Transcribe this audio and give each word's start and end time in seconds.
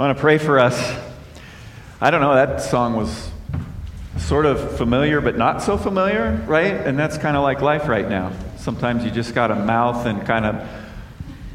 I 0.00 0.04
want 0.04 0.16
to 0.16 0.20
pray 0.22 0.38
for 0.38 0.58
us. 0.58 0.98
I 2.00 2.10
don't 2.10 2.22
know, 2.22 2.34
that 2.34 2.62
song 2.62 2.96
was 2.96 3.30
sort 4.16 4.46
of 4.46 4.78
familiar, 4.78 5.20
but 5.20 5.36
not 5.36 5.60
so 5.60 5.76
familiar, 5.76 6.42
right? 6.46 6.72
And 6.72 6.98
that's 6.98 7.18
kind 7.18 7.36
of 7.36 7.42
like 7.42 7.60
life 7.60 7.86
right 7.86 8.08
now. 8.08 8.32
Sometimes 8.56 9.04
you 9.04 9.10
just 9.10 9.34
got 9.34 9.48
to 9.48 9.56
mouth 9.56 10.06
and 10.06 10.24
kind 10.24 10.46
of 10.46 10.66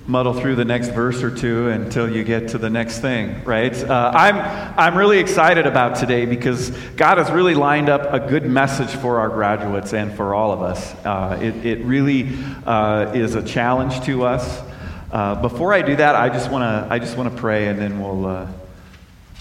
muddle 0.06 0.36
through 0.36 0.58
the 0.58 0.64
next 0.64 0.90
verse 0.90 1.24
or 1.24 1.36
two 1.36 1.70
until 1.70 2.08
you 2.08 2.24
get 2.24 2.50
to 2.50 2.60
the 2.60 2.70
next 2.70 3.00
thing, 3.00 3.44
right? 3.46 3.74
Uh, 3.84 4.12
I'm, 4.14 4.36
I'm 4.78 4.96
really 4.96 5.18
excited 5.18 5.66
about 5.66 5.96
today 5.96 6.28
because 6.28 6.70
God 6.98 7.18
has 7.18 7.32
really 7.32 7.56
lined 7.56 7.90
up 7.90 8.14
a 8.14 8.30
good 8.30 8.46
message 8.46 8.92
for 9.02 9.18
our 9.18 9.30
graduates 9.30 9.92
and 9.92 10.16
for 10.16 10.36
all 10.36 10.52
of 10.52 10.62
us. 10.62 10.94
Uh, 11.04 11.40
it, 11.42 11.66
it 11.66 11.84
really 11.84 12.38
uh, 12.68 13.12
is 13.16 13.34
a 13.34 13.42
challenge 13.42 14.06
to 14.06 14.24
us. 14.24 14.62
Uh, 15.16 15.34
before 15.34 15.74
I 15.74 15.82
do 15.82 15.96
that, 15.96 16.14
I 16.14 16.28
just 16.28 16.52
want 16.52 16.64
to 16.64 16.94
I 16.94 17.00
just 17.00 17.16
want 17.16 17.34
to 17.34 17.40
pray, 17.40 17.70
and 17.70 17.80
then 17.80 18.02
we'll 18.02 18.26
uh, 18.26 18.48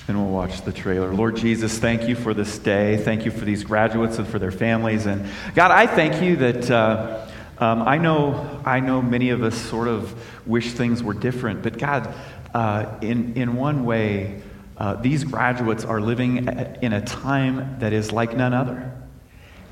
then 0.07 0.17
we'll 0.17 0.33
watch 0.33 0.63
the 0.63 0.71
trailer. 0.71 1.13
Lord 1.13 1.35
Jesus, 1.35 1.81
thank 1.81 2.09
you 2.09 2.15
for 2.15 2.33
this 2.33 2.61
day. 2.61 2.97
Thank 2.97 3.25
you 3.25 3.33
for 3.33 3.45
these 3.45 3.65
graduates 3.65 4.19
and 4.19 4.29
for 4.29 4.39
their 4.39 4.53
families. 4.53 5.07
And 5.07 5.29
God, 5.57 5.73
I 5.73 5.89
thank 5.89 6.23
you 6.23 6.37
that. 6.37 6.71
Uh, 6.71 7.27
um, 7.59 7.83
I 7.83 7.99
know, 7.99 8.63
I 8.65 8.79
know 8.81 9.03
many 9.03 9.31
of 9.31 9.43
us 9.43 9.57
sort 9.57 9.89
of 9.89 10.15
wish 10.47 10.73
things 10.73 11.03
were 11.03 11.15
different, 11.15 11.63
but 11.63 11.79
God, 11.79 12.13
uh, 12.53 12.99
in, 13.01 13.35
in 13.35 13.55
one 13.55 13.85
way, 13.85 14.43
uh, 14.77 14.95
these 14.95 15.23
graduates 15.23 15.85
are 15.85 16.01
living 16.01 16.49
in 16.83 16.93
a 16.93 17.01
time 17.01 17.79
that 17.79 17.93
is 17.93 18.11
like 18.11 18.37
none 18.37 18.55
other. 18.55 18.93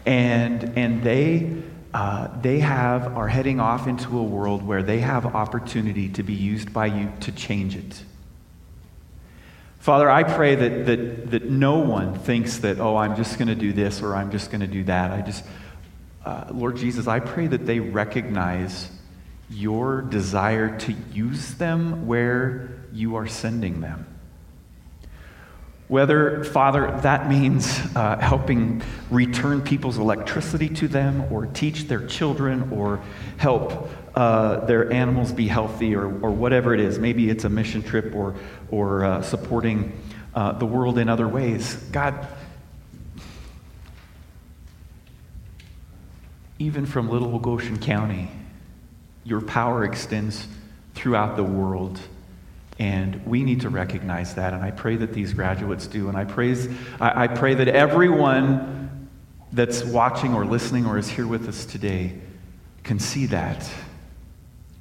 And, 0.06 0.78
and 0.78 1.02
they, 1.02 1.62
uh, 1.94 2.28
they 2.40 2.60
have, 2.60 3.16
are 3.16 3.28
heading 3.28 3.60
off 3.60 3.86
into 3.86 4.18
a 4.18 4.22
world 4.22 4.62
where 4.62 4.82
they 4.82 5.00
have 5.00 5.26
opportunity 5.26 6.08
to 6.08 6.22
be 6.22 6.32
used 6.32 6.72
by 6.72 6.86
you 6.86 7.12
to 7.20 7.32
change 7.32 7.76
it. 7.76 8.02
Father, 9.78 10.08
I 10.08 10.22
pray 10.22 10.54
that, 10.54 10.86
that, 10.86 11.30
that 11.32 11.50
no 11.50 11.80
one 11.80 12.18
thinks 12.18 12.58
that, 12.58 12.78
oh, 12.78 12.96
I'm 12.96 13.16
just 13.16 13.36
going 13.36 13.48
to 13.48 13.54
do 13.54 13.72
this 13.72 14.00
or 14.00 14.14
I'm 14.14 14.30
just 14.30 14.50
going 14.50 14.60
to 14.60 14.66
do 14.66 14.84
that. 14.84 15.10
I 15.10 15.22
just, 15.22 15.44
uh, 16.24 16.44
Lord 16.52 16.76
Jesus, 16.76 17.08
I 17.08 17.20
pray 17.20 17.48
that 17.48 17.66
they 17.66 17.80
recognize 17.80 18.88
your 19.50 20.00
desire 20.00 20.78
to 20.78 20.92
use 21.12 21.54
them 21.54 22.06
where 22.06 22.84
you 22.92 23.16
are 23.16 23.26
sending 23.26 23.80
them. 23.80 24.06
Whether, 25.88 26.44
Father, 26.44 26.98
that 27.02 27.28
means 27.28 27.78
uh, 27.94 28.16
helping 28.18 28.82
return 29.10 29.60
people's 29.60 29.98
electricity 29.98 30.70
to 30.70 30.88
them, 30.88 31.30
or 31.30 31.46
teach 31.46 31.88
their 31.88 32.06
children, 32.06 32.70
or 32.72 33.00
help 33.36 33.90
uh, 34.14 34.64
their 34.64 34.90
animals 34.90 35.32
be 35.32 35.48
healthy, 35.48 35.94
or, 35.94 36.06
or 36.06 36.30
whatever 36.30 36.72
it 36.72 36.80
is. 36.80 36.98
Maybe 36.98 37.28
it's 37.28 37.44
a 37.44 37.50
mission 37.50 37.82
trip 37.82 38.14
or, 38.14 38.36
or 38.70 39.04
uh, 39.04 39.22
supporting 39.22 39.92
uh, 40.34 40.52
the 40.52 40.64
world 40.66 40.96
in 40.98 41.10
other 41.10 41.28
ways. 41.28 41.74
God, 41.92 42.26
even 46.58 46.86
from 46.86 47.10
Little 47.10 47.38
Goshen 47.38 47.78
County, 47.78 48.30
your 49.24 49.42
power 49.42 49.84
extends 49.84 50.46
throughout 50.94 51.36
the 51.36 51.44
world. 51.44 52.00
And 52.82 53.24
we 53.24 53.44
need 53.44 53.60
to 53.60 53.68
recognize 53.68 54.34
that. 54.34 54.54
And 54.54 54.64
I 54.64 54.72
pray 54.72 54.96
that 54.96 55.12
these 55.12 55.34
graduates 55.34 55.86
do. 55.86 56.08
And 56.08 56.16
I, 56.16 56.24
praise, 56.24 56.68
I, 57.00 57.24
I 57.24 57.26
pray 57.28 57.54
that 57.54 57.68
everyone 57.68 59.08
that's 59.52 59.84
watching 59.84 60.34
or 60.34 60.44
listening 60.44 60.84
or 60.84 60.98
is 60.98 61.08
here 61.08 61.28
with 61.28 61.48
us 61.48 61.64
today 61.64 62.12
can 62.82 62.98
see 62.98 63.26
that. 63.26 63.70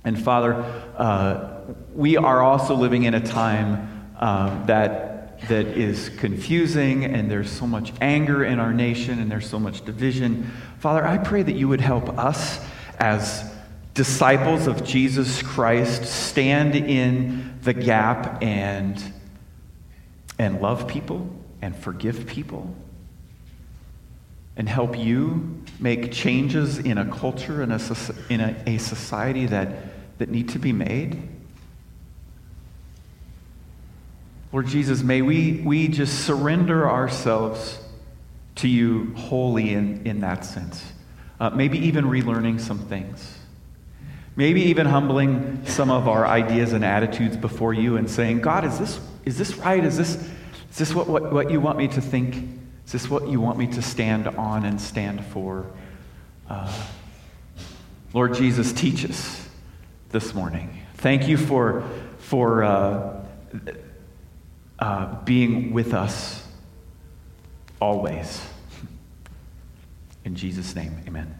And 0.04 0.20
Father, 0.20 0.56
uh, 0.98 1.62
we 1.94 2.18
are 2.18 2.42
also 2.42 2.74
living 2.74 3.04
in 3.04 3.14
a 3.14 3.20
time 3.20 4.10
um, 4.18 4.64
that, 4.66 5.48
that 5.48 5.68
is 5.68 6.10
confusing, 6.18 7.06
and 7.06 7.30
there's 7.30 7.52
so 7.52 7.68
much 7.68 7.94
anger 8.02 8.44
in 8.44 8.60
our 8.60 8.74
nation, 8.74 9.20
and 9.20 9.32
there's 9.32 9.48
so 9.48 9.60
much 9.60 9.86
division. 9.86 10.50
Father, 10.80 11.06
I 11.06 11.20
pray 11.20 11.44
that 11.44 11.54
you 11.54 11.68
would 11.68 11.82
help 11.82 12.10
us 12.18 12.66
as 12.98 13.48
disciples 13.94 14.66
of 14.66 14.84
Jesus 14.84 15.44
Christ 15.44 16.06
stand 16.06 16.76
in 16.76 17.51
the 17.62 17.74
gap 17.74 18.42
and, 18.42 19.02
and 20.40 20.62
love 20.62 20.88
people 20.88 21.30
and 21.62 21.76
forgive 21.76 22.26
people 22.26 22.76
and 24.58 24.68
help 24.68 24.98
you 24.98 25.64
make 25.80 26.12
changes 26.12 26.78
in 26.78 26.98
a 26.98 27.06
culture 27.06 27.62
and 27.62 27.72
a, 27.72 27.82
in 28.30 28.42
a, 28.42 28.64
a 28.68 28.78
society 28.78 29.46
that, 29.46 29.70
that 30.18 30.30
need 30.30 30.50
to 30.50 30.60
be 30.60 30.74
made. 30.74 31.30
Lord 34.52 34.68
Jesus, 34.68 35.02
may 35.02 35.22
we, 35.22 35.62
we 35.64 35.88
just 35.88 36.26
surrender 36.26 36.90
ourselves 36.90 37.80
to 38.56 38.68
you 38.68 39.14
wholly 39.16 39.74
in, 39.74 40.06
in 40.06 40.20
that 40.20 40.44
sense. 40.44 40.92
Uh, 41.40 41.50
maybe 41.52 41.80
even 41.80 42.06
relearning 42.06 42.60
some 42.60 42.80
things. 42.80 43.38
Maybe 44.36 44.62
even 44.64 44.86
humbling 44.86 45.66
some 45.66 45.92
of 45.92 46.08
our 46.08 46.26
ideas 46.26 46.74
and 46.74 46.86
attitudes 46.86 47.36
before 47.36 47.74
you 47.74 47.98
and 47.98 48.10
saying, 48.10 48.42
God, 48.42 48.64
is 48.64 48.80
this, 48.80 49.00
is 49.26 49.38
this 49.38 49.58
right? 49.58 49.84
Is 49.84 49.98
this, 49.98 50.16
is 50.16 50.78
this 50.78 50.94
what, 50.94 51.08
what, 51.08 51.34
what 51.34 51.52
you 51.52 51.60
want 51.60 51.78
me 51.78 51.88
to 51.90 52.02
think? 52.02 52.36
Is 52.86 52.94
this 52.94 53.10
what 53.10 53.28
you 53.28 53.42
want 53.42 53.58
me 53.58 53.68
to 53.68 53.82
stand 53.82 54.28
on 54.28 54.64
and 54.66 54.80
stand 54.80 55.26
for? 55.26 55.66
Uh, 56.50 56.74
Lord 58.14 58.34
Jesus, 58.34 58.72
teach 58.74 59.06
us 59.06 59.50
this 60.10 60.34
morning. 60.34 60.82
Thank 60.96 61.28
you 61.28 61.38
for, 61.38 61.84
for 62.20 62.64
uh, 62.64 63.24
uh, 64.80 65.24
being 65.24 65.74
with 65.74 65.94
us 65.94 66.48
always. 67.80 68.46
In 70.24 70.36
Jesus' 70.36 70.76
name, 70.76 71.02
amen. 71.08 71.38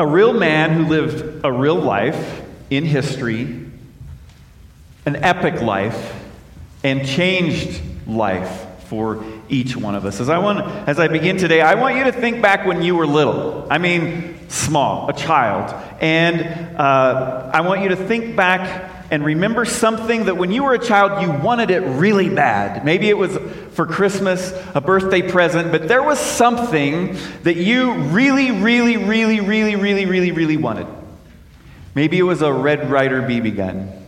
A 0.00 0.06
real 0.06 0.32
man 0.32 0.72
who 0.72 0.86
lived 0.86 1.44
a 1.44 1.52
real 1.52 1.74
life 1.74 2.42
in 2.70 2.86
history, 2.86 3.42
an 5.04 5.16
epic 5.16 5.60
life, 5.60 6.16
and 6.82 7.06
changed 7.06 7.82
life 8.06 8.66
for 8.86 9.22
each 9.50 9.76
one 9.76 9.94
of 9.94 10.06
us. 10.06 10.18
As 10.18 10.30
I 10.30 10.38
want 10.38 10.88
as 10.88 10.98
I 10.98 11.08
begin 11.08 11.36
today, 11.36 11.60
I 11.60 11.74
want 11.74 11.96
you 11.96 12.04
to 12.04 12.12
think 12.12 12.40
back 12.40 12.64
when 12.64 12.80
you 12.80 12.96
were 12.96 13.06
little. 13.06 13.66
I 13.70 13.76
mean, 13.76 14.38
small, 14.48 15.10
a 15.10 15.12
child. 15.12 15.74
And 16.00 16.78
uh, 16.78 17.50
I 17.52 17.60
want 17.60 17.82
you 17.82 17.90
to 17.90 17.96
think 17.96 18.34
back 18.34 18.99
and 19.10 19.24
remember 19.24 19.64
something 19.64 20.26
that 20.26 20.36
when 20.36 20.52
you 20.52 20.62
were 20.62 20.74
a 20.74 20.78
child, 20.78 21.22
you 21.22 21.30
wanted 21.30 21.70
it 21.70 21.80
really 21.80 22.28
bad. 22.28 22.84
Maybe 22.84 23.08
it 23.08 23.18
was 23.18 23.36
for 23.72 23.86
Christmas, 23.86 24.52
a 24.74 24.80
birthday 24.80 25.22
present, 25.22 25.72
but 25.72 25.88
there 25.88 26.02
was 26.02 26.18
something 26.18 27.16
that 27.42 27.56
you 27.56 27.94
really, 27.94 28.52
really, 28.52 28.96
really, 28.96 29.40
really, 29.40 29.76
really, 29.76 30.06
really, 30.06 30.30
really 30.30 30.56
wanted. 30.56 30.86
Maybe 31.94 32.18
it 32.18 32.22
was 32.22 32.40
a 32.40 32.52
Red 32.52 32.90
Ryder 32.90 33.22
BB 33.22 33.56
gun. 33.56 33.99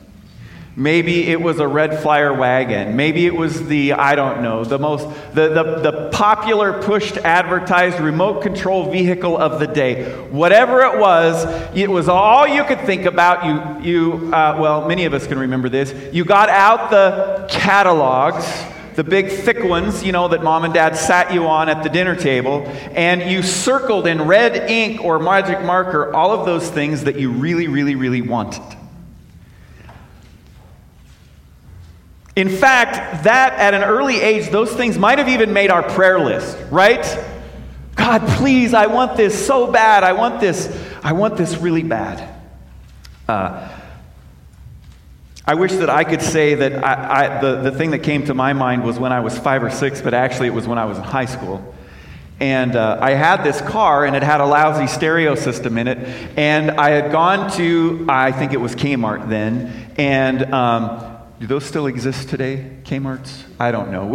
Maybe 0.75 1.29
it 1.29 1.39
was 1.39 1.59
a 1.59 1.69
red 1.69 2.01
flyer 2.01 2.33
wagon. 2.33 2.97
Maybe 2.97 3.27
it 3.27 3.37
was 3.37 3.67
the, 3.67 3.93
I 3.93 4.15
don't 4.15 4.43
know, 4.43 4.65
the 4.65 4.79
most, 4.79 5.07
the, 5.35 5.49
the, 5.49 5.81
the 5.81 6.11
popular 6.13 6.83
pushed 6.83 7.19
advertised 7.19 8.01
remote 8.01 8.43
control 8.43 8.91
vehicle 8.91 9.37
of 9.37 9.61
the 9.61 9.67
day. 9.67 10.11
Whatever 10.31 10.81
it 10.81 10.99
was, 10.99 11.45
it 11.77 11.91
was 11.91 12.09
all 12.09 12.49
you 12.49 12.65
could 12.65 12.81
think 12.81 13.05
about. 13.05 13.45
You, 13.83 13.91
you 13.91 14.35
uh, 14.35 14.57
well, 14.59 14.89
many 14.89 15.05
of 15.05 15.13
us 15.13 15.27
can 15.27 15.39
remember 15.39 15.69
this. 15.69 15.93
You 16.15 16.25
got 16.25 16.49
out 16.49 16.91
the 16.91 17.47
catalogs 17.51 18.47
the 18.95 19.05
big 19.05 19.31
thick 19.31 19.65
ones, 19.65 20.05
you 20.05 20.13
know, 20.13 20.29
that 20.29 20.43
mom 20.43 20.65
and 20.65 20.75
dad 20.75 20.97
sat 20.97 21.33
you 21.33 21.47
on 21.47 21.71
at 21.71 21.83
the 21.83 21.89
dinner 21.89 22.15
table, 22.15 22.67
and 22.93 23.23
you 23.23 23.43
circled 23.43 24.07
in 24.07 24.21
red 24.21 24.71
ink 24.71 25.03
or 25.03 25.19
magic 25.19 25.63
marker 25.63 26.13
all 26.13 26.39
of 26.39 26.45
those 26.45 26.69
things 26.71 27.05
that 27.05 27.19
you 27.19 27.31
really, 27.31 27.69
really, 27.69 27.95
really 27.95 28.21
wanted. 28.21 28.82
In 32.35 32.49
fact, 32.49 33.25
that 33.25 33.53
at 33.55 33.75
an 33.75 33.83
early 33.83 34.21
age, 34.21 34.51
those 34.51 34.73
things 34.73 34.97
might 34.97 35.19
have 35.19 35.29
even 35.29 35.53
made 35.53 35.71
our 35.71 35.83
prayer 35.83 36.19
list, 36.19 36.57
right? 36.71 37.05
God, 37.95 38.27
please, 38.39 38.73
I 38.73 38.87
want 38.87 39.17
this 39.17 39.47
so 39.47 39.71
bad. 39.71 40.03
I 40.03 40.15
want 40.15 40.41
this. 40.41 40.75
I 41.03 41.13
want 41.13 41.37
this 41.37 41.59
really 41.59 41.83
bad. 41.83 42.35
Uh, 43.29 43.69
I 45.45 45.55
wish 45.55 45.73
that 45.73 45.91
I 45.91 46.05
could 46.05 46.23
say 46.23 46.55
that 46.55 46.85
I, 46.85 47.37
I, 47.37 47.41
the, 47.41 47.57
the 47.57 47.73
thing 47.73 47.91
that 47.91 47.99
came 47.99 48.25
to 48.27 48.35
my 48.35 48.53
mind 48.53 48.85
was 48.85 48.99
when 48.99 49.13
I 49.13 49.21
was 49.21 49.37
five 49.39 49.63
or 49.63 49.71
six, 49.71 50.01
but 50.01 50.15
actually 50.15 50.47
it 50.47 50.55
was 50.55 50.67
when 50.67 50.79
I 50.79 50.85
was 50.85 50.99
in 50.99 51.05
high 51.05 51.27
school. 51.27 51.75
And 52.41 52.77
uh, 52.77 52.99
I 53.01 53.11
had 53.11 53.45
this 53.45 53.61
car, 53.61 54.05
and 54.05 54.17
it 54.17 54.23
had 54.23 54.41
a 54.41 54.47
lousy 54.47 54.87
stereo 54.87 55.35
system 55.35 55.79
in 55.79 55.87
it. 55.87 55.99
And 56.37 56.73
I 56.73 56.91
had 56.91 57.13
gone 57.13 57.51
to, 57.53 58.07
I 58.09 58.33
think 58.33 58.53
it 58.53 58.61
was 58.61 58.75
Kmart 58.75 59.29
then, 59.29 59.93
and 59.97 60.43
um, 60.53 61.12
do 61.43 61.49
those 61.49 61.65
still 61.65 61.89
exist 61.89 62.29
today, 62.29 62.71
Kmart's? 62.85 63.43
I 63.59 63.73
don't 63.73 63.91
know. 63.91 64.09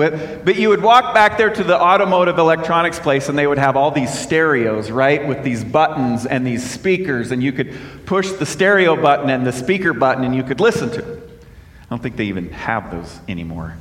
But 0.45 0.55
you 0.55 0.69
would 0.69 0.81
walk 0.81 1.13
back 1.13 1.37
there 1.37 1.49
to 1.49 1.61
the 1.61 1.77
automotive 1.77 2.37
electronics 2.37 3.01
place 3.01 3.27
and 3.27 3.37
they 3.37 3.45
would 3.45 3.57
have 3.57 3.75
all 3.75 3.91
these 3.91 4.17
stereos, 4.17 4.89
right? 4.89 5.27
With 5.27 5.43
these 5.43 5.61
buttons 5.61 6.25
and 6.25 6.47
these 6.47 6.63
speakers, 6.63 7.33
and 7.33 7.43
you 7.43 7.51
could 7.51 7.75
push 8.05 8.31
the 8.31 8.45
stereo 8.45 8.95
button 8.95 9.29
and 9.29 9.45
the 9.45 9.51
speaker 9.51 9.91
button 9.91 10.23
and 10.23 10.33
you 10.33 10.41
could 10.41 10.61
listen 10.61 10.89
to 10.89 10.99
it. 10.99 11.29
I 11.81 11.85
don't 11.89 12.01
think 12.01 12.15
they 12.15 12.27
even 12.27 12.49
have 12.51 12.91
those 12.91 13.19
anymore. 13.27 13.75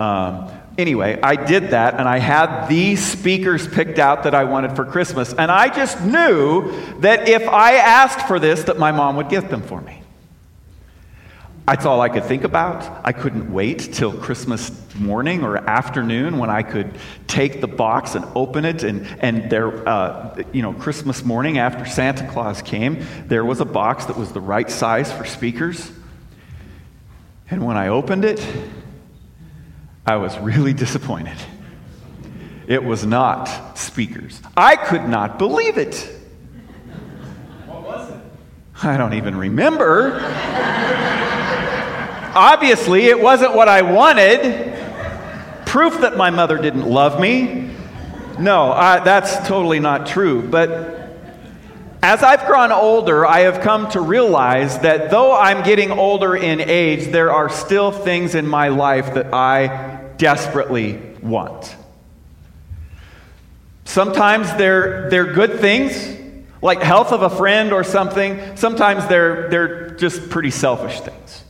Um, 0.00 0.50
anyway, 0.76 1.20
I 1.22 1.36
did 1.36 1.70
that 1.70 1.94
and 1.94 2.08
I 2.08 2.18
had 2.18 2.66
these 2.66 3.06
speakers 3.06 3.68
picked 3.68 4.00
out 4.00 4.24
that 4.24 4.34
I 4.34 4.42
wanted 4.42 4.74
for 4.74 4.84
Christmas. 4.84 5.32
And 5.32 5.48
I 5.52 5.68
just 5.68 6.02
knew 6.02 6.72
that 7.02 7.28
if 7.28 7.46
I 7.46 7.74
asked 7.74 8.26
for 8.26 8.40
this, 8.40 8.64
that 8.64 8.80
my 8.80 8.90
mom 8.90 9.14
would 9.14 9.28
get 9.28 9.48
them 9.48 9.62
for 9.62 9.80
me. 9.80 9.99
That's 11.70 11.86
all 11.86 12.00
I 12.00 12.08
could 12.08 12.24
think 12.24 12.42
about. 12.42 13.00
I 13.04 13.12
couldn't 13.12 13.52
wait 13.52 13.78
till 13.94 14.12
Christmas 14.12 14.72
morning 14.96 15.44
or 15.44 15.56
afternoon 15.56 16.38
when 16.38 16.50
I 16.50 16.64
could 16.64 16.98
take 17.28 17.60
the 17.60 17.68
box 17.68 18.16
and 18.16 18.24
open 18.34 18.64
it. 18.64 18.82
And, 18.82 19.06
and 19.20 19.48
there, 19.48 19.88
uh, 19.88 20.42
you 20.52 20.62
know, 20.62 20.72
Christmas 20.72 21.24
morning 21.24 21.58
after 21.58 21.86
Santa 21.86 22.26
Claus 22.26 22.60
came, 22.60 23.06
there 23.26 23.44
was 23.44 23.60
a 23.60 23.64
box 23.64 24.06
that 24.06 24.16
was 24.16 24.32
the 24.32 24.40
right 24.40 24.68
size 24.68 25.12
for 25.12 25.24
speakers. 25.24 25.92
And 27.48 27.64
when 27.64 27.76
I 27.76 27.86
opened 27.86 28.24
it, 28.24 28.44
I 30.04 30.16
was 30.16 30.36
really 30.40 30.72
disappointed. 30.72 31.38
It 32.66 32.82
was 32.82 33.06
not 33.06 33.78
speakers. 33.78 34.42
I 34.56 34.74
could 34.74 35.08
not 35.08 35.38
believe 35.38 35.78
it. 35.78 35.94
What 37.66 37.82
was 37.84 38.10
it? 38.10 38.20
I 38.82 38.96
don't 38.96 39.14
even 39.14 39.36
remember. 39.36 40.18
Obviously, 42.34 43.06
it 43.06 43.20
wasn't 43.20 43.54
what 43.54 43.68
I 43.68 43.82
wanted. 43.82 44.76
Proof 45.66 46.00
that 46.00 46.16
my 46.16 46.30
mother 46.30 46.58
didn't 46.58 46.86
love 46.86 47.20
me. 47.20 47.70
No, 48.38 48.70
I, 48.72 49.00
that's 49.00 49.48
totally 49.48 49.80
not 49.80 50.06
true. 50.06 50.48
But 50.48 51.10
as 52.02 52.22
I've 52.22 52.46
grown 52.46 52.70
older, 52.70 53.26
I 53.26 53.40
have 53.40 53.62
come 53.62 53.90
to 53.90 54.00
realize 54.00 54.78
that 54.80 55.10
though 55.10 55.36
I'm 55.36 55.64
getting 55.64 55.90
older 55.90 56.36
in 56.36 56.60
age, 56.60 57.08
there 57.08 57.32
are 57.32 57.48
still 57.48 57.90
things 57.90 58.36
in 58.36 58.46
my 58.46 58.68
life 58.68 59.14
that 59.14 59.34
I 59.34 60.08
desperately 60.16 61.00
want. 61.20 61.76
Sometimes 63.84 64.54
they're, 64.54 65.10
they're 65.10 65.32
good 65.32 65.58
things, 65.58 66.16
like 66.62 66.80
health 66.80 67.10
of 67.10 67.22
a 67.22 67.30
friend 67.30 67.72
or 67.72 67.82
something. 67.82 68.56
Sometimes 68.56 69.06
they're, 69.08 69.48
they're 69.50 69.90
just 69.90 70.30
pretty 70.30 70.52
selfish 70.52 71.00
things 71.00 71.44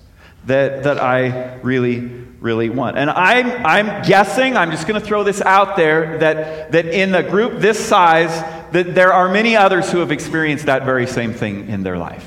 that, 0.46 0.84
that 0.84 0.98
I 0.98 1.56
really, 1.62 1.98
really 2.40 2.70
want. 2.70 2.96
And 2.96 3.10
I'm, 3.10 3.46
I'm 3.64 4.02
guessing, 4.02 4.56
I'm 4.56 4.70
just 4.70 4.86
going 4.86 5.00
to 5.00 5.06
throw 5.06 5.22
this 5.24 5.40
out 5.40 5.76
there, 5.76 6.18
that, 6.18 6.72
that 6.72 6.86
in 6.86 7.14
a 7.14 7.22
group 7.22 7.60
this 7.60 7.78
size, 7.78 8.30
that 8.72 8.94
there 8.94 9.12
are 9.12 9.28
many 9.28 9.56
others 9.56 9.90
who 9.90 9.98
have 9.98 10.10
experienced 10.10 10.66
that 10.66 10.84
very 10.84 11.06
same 11.06 11.34
thing 11.34 11.68
in 11.68 11.82
their 11.82 11.98
life. 11.98 12.26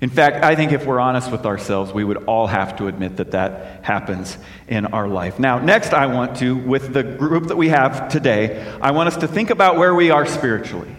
In 0.00 0.10
fact, 0.10 0.44
I 0.44 0.56
think 0.56 0.72
if 0.72 0.84
we're 0.84 0.98
honest 0.98 1.30
with 1.30 1.46
ourselves, 1.46 1.92
we 1.92 2.02
would 2.02 2.24
all 2.24 2.48
have 2.48 2.76
to 2.78 2.88
admit 2.88 3.18
that 3.18 3.30
that 3.30 3.84
happens 3.84 4.36
in 4.66 4.86
our 4.86 5.06
life. 5.06 5.38
Now, 5.38 5.60
next, 5.60 5.94
I 5.94 6.06
want 6.06 6.38
to, 6.38 6.56
with 6.56 6.92
the 6.92 7.04
group 7.04 7.46
that 7.46 7.56
we 7.56 7.68
have 7.68 8.08
today, 8.08 8.66
I 8.82 8.90
want 8.90 9.06
us 9.06 9.18
to 9.18 9.28
think 9.28 9.50
about 9.50 9.76
where 9.76 9.94
we 9.94 10.10
are 10.10 10.26
spiritually. 10.26 10.96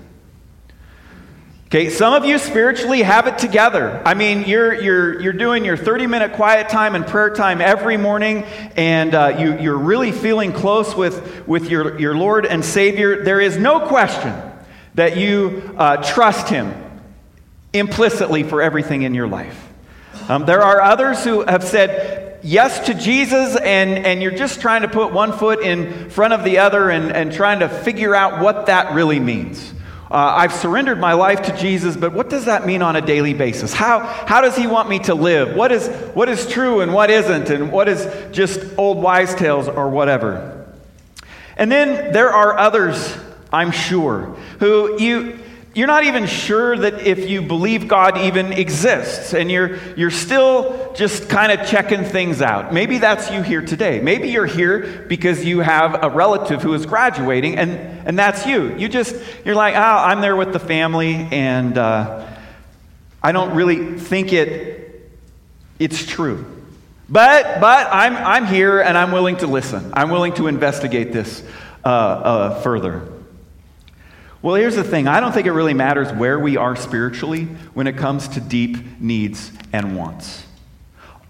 Okay, 1.73 1.89
some 1.89 2.13
of 2.13 2.23
you 2.23 2.37
spiritually 2.37 3.01
have 3.01 3.25
it 3.25 3.39
together. 3.39 3.99
I 4.05 4.13
mean, 4.13 4.43
you're, 4.43 4.75
you're, 4.75 5.19
you're 5.19 5.33
doing 5.33 5.65
your 5.65 5.75
30 5.75 6.05
minute 6.05 6.33
quiet 6.33 6.69
time 6.69 6.93
and 6.93 7.03
prayer 7.03 7.33
time 7.33 7.61
every 7.61 7.97
morning, 7.97 8.43
and 8.75 9.15
uh, 9.15 9.35
you, 9.39 9.57
you're 9.57 9.79
really 9.79 10.11
feeling 10.11 10.53
close 10.53 10.95
with, 10.95 11.47
with 11.47 11.71
your, 11.71 11.99
your 11.99 12.15
Lord 12.15 12.45
and 12.45 12.63
Savior. 12.63 13.23
There 13.23 13.41
is 13.41 13.57
no 13.57 13.87
question 13.87 14.39
that 14.93 15.17
you 15.17 15.73
uh, 15.75 15.97
trust 16.03 16.47
Him 16.47 16.75
implicitly 17.73 18.43
for 18.43 18.61
everything 18.61 19.01
in 19.01 19.15
your 19.15 19.27
life. 19.27 19.73
Um, 20.29 20.45
there 20.45 20.61
are 20.61 20.79
others 20.79 21.23
who 21.23 21.41
have 21.41 21.63
said 21.63 22.39
yes 22.43 22.85
to 22.85 22.93
Jesus, 22.93 23.55
and, 23.55 24.05
and 24.05 24.21
you're 24.21 24.37
just 24.37 24.61
trying 24.61 24.83
to 24.83 24.89
put 24.89 25.11
one 25.11 25.31
foot 25.31 25.59
in 25.59 26.11
front 26.11 26.33
of 26.33 26.43
the 26.43 26.59
other 26.59 26.91
and, 26.91 27.11
and 27.11 27.33
trying 27.33 27.61
to 27.61 27.67
figure 27.67 28.13
out 28.13 28.43
what 28.43 28.67
that 28.67 28.93
really 28.93 29.19
means. 29.19 29.73
Uh, 30.13 30.35
I've 30.37 30.53
surrendered 30.53 30.99
my 30.99 31.13
life 31.13 31.41
to 31.47 31.57
Jesus, 31.57 31.97
but 31.97 32.13
what 32.13 32.29
does 32.29 32.45
that 32.45 32.67
mean 32.67 32.83
on 32.83 32.95
a 32.95 33.01
daily 33.01 33.33
basis? 33.33 33.73
How, 33.73 34.01
how 34.01 34.41
does 34.41 34.55
He 34.55 34.67
want 34.67 34.87
me 34.87 34.99
to 34.99 35.15
live? 35.15 35.55
What 35.55 35.71
is, 35.71 35.87
what 36.13 36.29
is 36.29 36.47
true 36.47 36.81
and 36.81 36.93
what 36.93 37.09
isn't? 37.09 37.49
And 37.49 37.71
what 37.71 37.89
is 37.89 38.07
just 38.31 38.59
old 38.77 38.99
wise 38.99 39.33
tales 39.33 39.67
or 39.67 39.89
whatever? 39.89 40.71
And 41.57 41.71
then 41.71 42.13
there 42.13 42.29
are 42.29 42.55
others, 42.55 43.17
I'm 43.51 43.71
sure, 43.71 44.37
who 44.59 45.01
you, 45.01 45.39
you're 45.75 45.87
not 45.87 46.03
even 46.03 46.27
sure 46.27 46.77
that 46.77 47.01
if 47.01 47.27
you 47.27 47.41
believe 47.41 47.87
God 47.87 48.19
even 48.19 48.53
exists, 48.53 49.33
and 49.33 49.49
you're, 49.49 49.77
you're 49.95 50.11
still 50.11 50.93
just 50.93 51.29
kind 51.29 51.51
of 51.51 51.67
checking 51.67 52.03
things 52.03 52.43
out. 52.43 52.71
Maybe 52.71 52.99
that's 52.99 53.31
you 53.31 53.41
here 53.41 53.61
today. 53.61 53.99
Maybe 53.99 54.29
you're 54.29 54.45
here 54.45 55.05
because 55.09 55.43
you 55.43 55.61
have 55.61 56.03
a 56.03 56.09
relative 56.09 56.61
who 56.61 56.75
is 56.75 56.85
graduating, 56.85 57.57
and, 57.57 57.71
and 58.07 58.19
that's 58.19 58.45
you. 58.45 58.75
You 58.77 58.87
just, 58.87 59.15
you're 59.43 59.55
like, 59.55 59.73
oh, 59.75 59.79
I'm 59.79 60.21
there 60.21 60.35
with 60.35 60.53
the 60.53 60.59
family, 60.59 61.15
and 61.15 61.75
uh, 61.75 62.27
I 63.23 63.31
don't 63.31 63.55
really 63.55 63.97
think 63.97 64.31
it, 64.31 65.09
it's 65.79 66.05
true. 66.05 66.45
But, 67.09 67.59
but 67.59 67.87
I'm, 67.91 68.15
I'm 68.15 68.45
here 68.45 68.79
and 68.79 68.97
I'm 68.97 69.11
willing 69.11 69.37
to 69.37 69.47
listen. 69.47 69.91
I'm 69.93 70.09
willing 70.09 70.33
to 70.33 70.47
investigate 70.47 71.11
this 71.11 71.43
uh, 71.83 71.87
uh, 71.87 72.61
further. 72.61 73.12
Well, 74.43 74.55
here's 74.55 74.75
the 74.75 74.83
thing 74.83 75.07
I 75.07 75.21
don't 75.21 75.31
think 75.31 75.47
it 75.47 75.53
really 75.53 75.73
matters 75.73 76.11
where 76.11 76.37
we 76.37 76.57
are 76.57 76.75
spiritually 76.75 77.45
when 77.73 77.87
it 77.87 77.95
comes 77.95 78.27
to 78.27 78.41
deep 78.41 78.99
needs 78.99 79.53
and 79.71 79.95
wants. 79.95 80.45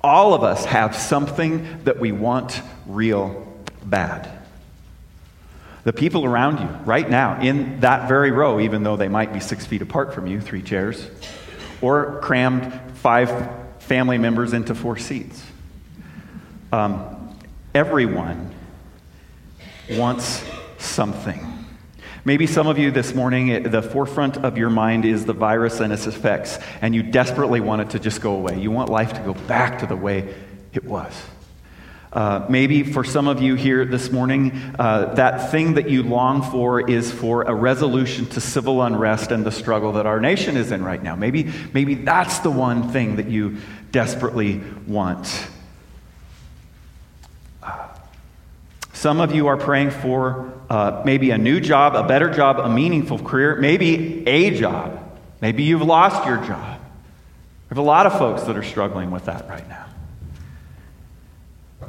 All 0.01 0.34
of 0.34 0.43
us 0.43 0.65
have 0.65 0.96
something 0.96 1.84
that 1.84 2.00
we 2.00 2.12
want 2.12 2.60
real 2.88 3.48
bad. 3.86 4.27
The 5.84 5.93
people 5.93 6.25
around 6.25 6.60
you, 6.60 6.67
right 6.86 7.08
now, 7.08 7.39
in 7.39 7.82
that 7.82 8.08
very 8.08 8.32
row, 8.32 8.60
even 8.60 8.82
though 8.82 8.96
they 8.96 9.10
might 9.10 9.32
be 9.32 9.39
six 9.39 9.63
feet 9.63 9.84
apart 9.84 10.15
from 10.15 10.25
you, 10.25 10.41
three 10.41 10.63
chairs, 10.63 11.08
or 11.82 12.20
crammed 12.22 12.74
five 12.96 13.48
family 13.77 14.17
members 14.17 14.53
into 14.53 14.74
four 14.74 14.98
seats. 14.98 15.43
Um, 16.72 17.38
everyone 17.75 18.55
wants 19.91 20.43
something. 20.79 21.52
Maybe 22.25 22.48
some 22.48 22.68
of 22.68 22.77
you 22.77 22.89
this 22.89 23.13
morning, 23.13 23.63
the 23.63 23.82
forefront 23.82 24.38
of 24.38 24.58
your 24.58 24.70
mind 24.70 25.03
is 25.03 25.25
the 25.25 25.34
virus 25.34 25.82
and 25.82 25.92
its 25.92 26.08
effects, 26.08 26.58
and 26.82 26.96
you 26.96 27.03
desperately 27.03 27.60
want 27.60 27.82
it 27.82 27.89
to 27.89 28.00
just 28.00 28.22
go 28.22 28.36
away. 28.36 28.58
You 28.62 28.72
want 28.72 28.89
life 28.89 29.12
to 29.13 29.20
go 29.20 29.34
back 29.34 29.80
to 29.80 29.86
the 29.86 29.98
way 29.98 30.34
it 30.72 30.86
was. 30.86 31.12
Uh, 32.13 32.46
maybe 32.48 32.84
for 32.84 33.03
some 33.03 33.27
of 33.27 33.42
you 33.42 33.56
here 33.56 33.84
this 33.84 34.10
morning, 34.10 34.53
uh, 34.80 35.13
that 35.15 35.51
thing 35.51 35.74
that 35.74 35.89
you 35.89 36.03
long 36.03 36.44
for 36.44 36.89
is 36.89 37.12
for 37.12 37.42
a 37.42 37.53
resolution 37.53 38.25
to 38.27 38.39
civil 38.39 38.84
unrest 38.84 39.32
and 39.32 39.46
the 39.46 39.51
struggle 39.51 39.92
that 39.94 40.06
our 40.06 40.22
nation 40.22 40.56
is 40.56 40.72
in 40.72 40.82
right 40.82 41.03
now. 41.03 41.18
Maybe, 41.18 41.51
maybe 41.74 41.96
that's 41.96 42.39
the 42.39 42.51
one 42.51 42.89
thing 42.94 43.18
that 43.18 43.27
you 43.27 43.58
desperately 43.92 44.62
want. 44.88 45.48
Uh, 47.62 47.88
some 48.94 49.20
of 49.20 49.36
you 49.36 49.48
are 49.48 49.58
praying 49.58 49.89
for 49.89 50.52
uh, 50.70 51.01
maybe 51.05 51.32
a 51.32 51.38
new 51.38 51.60
job, 51.60 51.96
a 51.96 52.08
better 52.08 52.29
job, 52.29 52.60
a 52.60 52.70
meaningful 52.70 53.20
career, 53.20 53.55
maybe 53.55 54.27
a 54.27 54.51
job. 54.58 55.00
Maybe 55.41 55.63
you've 55.63 55.82
lost 55.82 56.25
your 56.25 56.38
job. 56.38 56.79
There's 57.70 57.79
a 57.79 57.82
lot 57.82 58.05
of 58.05 58.17
folks 58.17 58.43
that 58.43 58.55
are 58.55 58.63
struggling 58.63 59.12
with 59.12 59.25
that 59.25 59.48
right 59.50 59.67
now. 59.67 59.86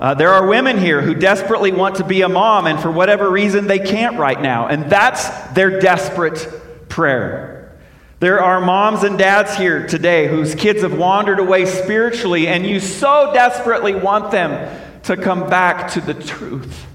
Uh, 0.00 0.14
there 0.14 0.31
are 0.31 0.47
women 0.47 0.76
here 0.76 1.00
who 1.00 1.14
desperately 1.14 1.71
want 1.71 1.97
to 1.97 2.04
be 2.04 2.23
a 2.23 2.28
mom, 2.28 2.66
and 2.66 2.81
for 2.81 2.90
whatever 2.90 3.31
reason, 3.31 3.66
they 3.69 3.78
can't 3.78 4.19
right 4.19 4.40
now. 4.40 4.66
And 4.66 4.90
that's 4.90 5.28
their 5.54 5.78
desperate 5.78 6.88
prayer. 6.88 7.78
There 8.19 8.40
are 8.40 8.61
moms 8.61 9.04
and 9.04 9.16
dads 9.16 9.57
here 9.57 9.87
today 9.87 10.26
whose 10.26 10.54
kids 10.54 10.83
have 10.83 10.99
wandered 10.99 11.38
away 11.38 11.66
spiritually, 11.66 12.49
and 12.49 12.66
you 12.66 12.81
so 12.81 13.31
desperately 13.33 13.95
want 13.95 14.33
them 14.33 14.81
to 15.04 15.16
come 15.16 15.49
back 15.49 15.93
to 15.93 16.00
the 16.00 16.14
truth 16.14 16.87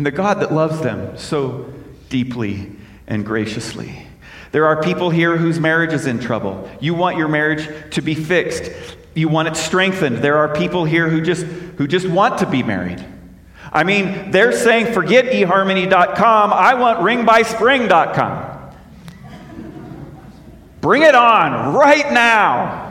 and 0.00 0.06
the 0.06 0.10
God 0.10 0.40
that 0.40 0.50
loves 0.50 0.80
them 0.80 1.18
so 1.18 1.70
deeply 2.08 2.72
and 3.06 3.22
graciously. 3.22 4.06
There 4.50 4.64
are 4.64 4.82
people 4.82 5.10
here 5.10 5.36
whose 5.36 5.60
marriage 5.60 5.92
is 5.92 6.06
in 6.06 6.20
trouble. 6.20 6.70
You 6.80 6.94
want 6.94 7.18
your 7.18 7.28
marriage 7.28 7.68
to 7.90 8.00
be 8.00 8.14
fixed. 8.14 8.72
You 9.14 9.28
want 9.28 9.48
it 9.48 9.56
strengthened. 9.56 10.24
There 10.24 10.38
are 10.38 10.54
people 10.54 10.86
here 10.86 11.10
who 11.10 11.20
just, 11.20 11.44
who 11.44 11.86
just 11.86 12.08
want 12.08 12.38
to 12.38 12.46
be 12.46 12.62
married. 12.62 13.04
I 13.70 13.84
mean, 13.84 14.30
they're 14.30 14.52
saying, 14.52 14.94
forget 14.94 15.26
eharmony.com, 15.26 16.50
I 16.54 16.72
want 16.76 17.00
ringbyspring.com. 17.00 18.72
Bring 20.80 21.02
it 21.02 21.14
on 21.14 21.74
right 21.74 22.10
now. 22.10 22.89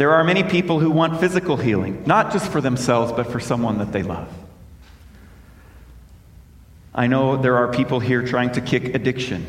There 0.00 0.12
are 0.12 0.24
many 0.24 0.42
people 0.42 0.80
who 0.80 0.90
want 0.90 1.20
physical 1.20 1.58
healing, 1.58 2.04
not 2.06 2.32
just 2.32 2.50
for 2.50 2.62
themselves, 2.62 3.12
but 3.12 3.26
for 3.26 3.38
someone 3.38 3.76
that 3.80 3.92
they 3.92 4.02
love. 4.02 4.32
I 6.94 7.06
know 7.06 7.36
there 7.36 7.58
are 7.58 7.70
people 7.70 8.00
here 8.00 8.26
trying 8.26 8.52
to 8.52 8.62
kick 8.62 8.94
addiction. 8.94 9.44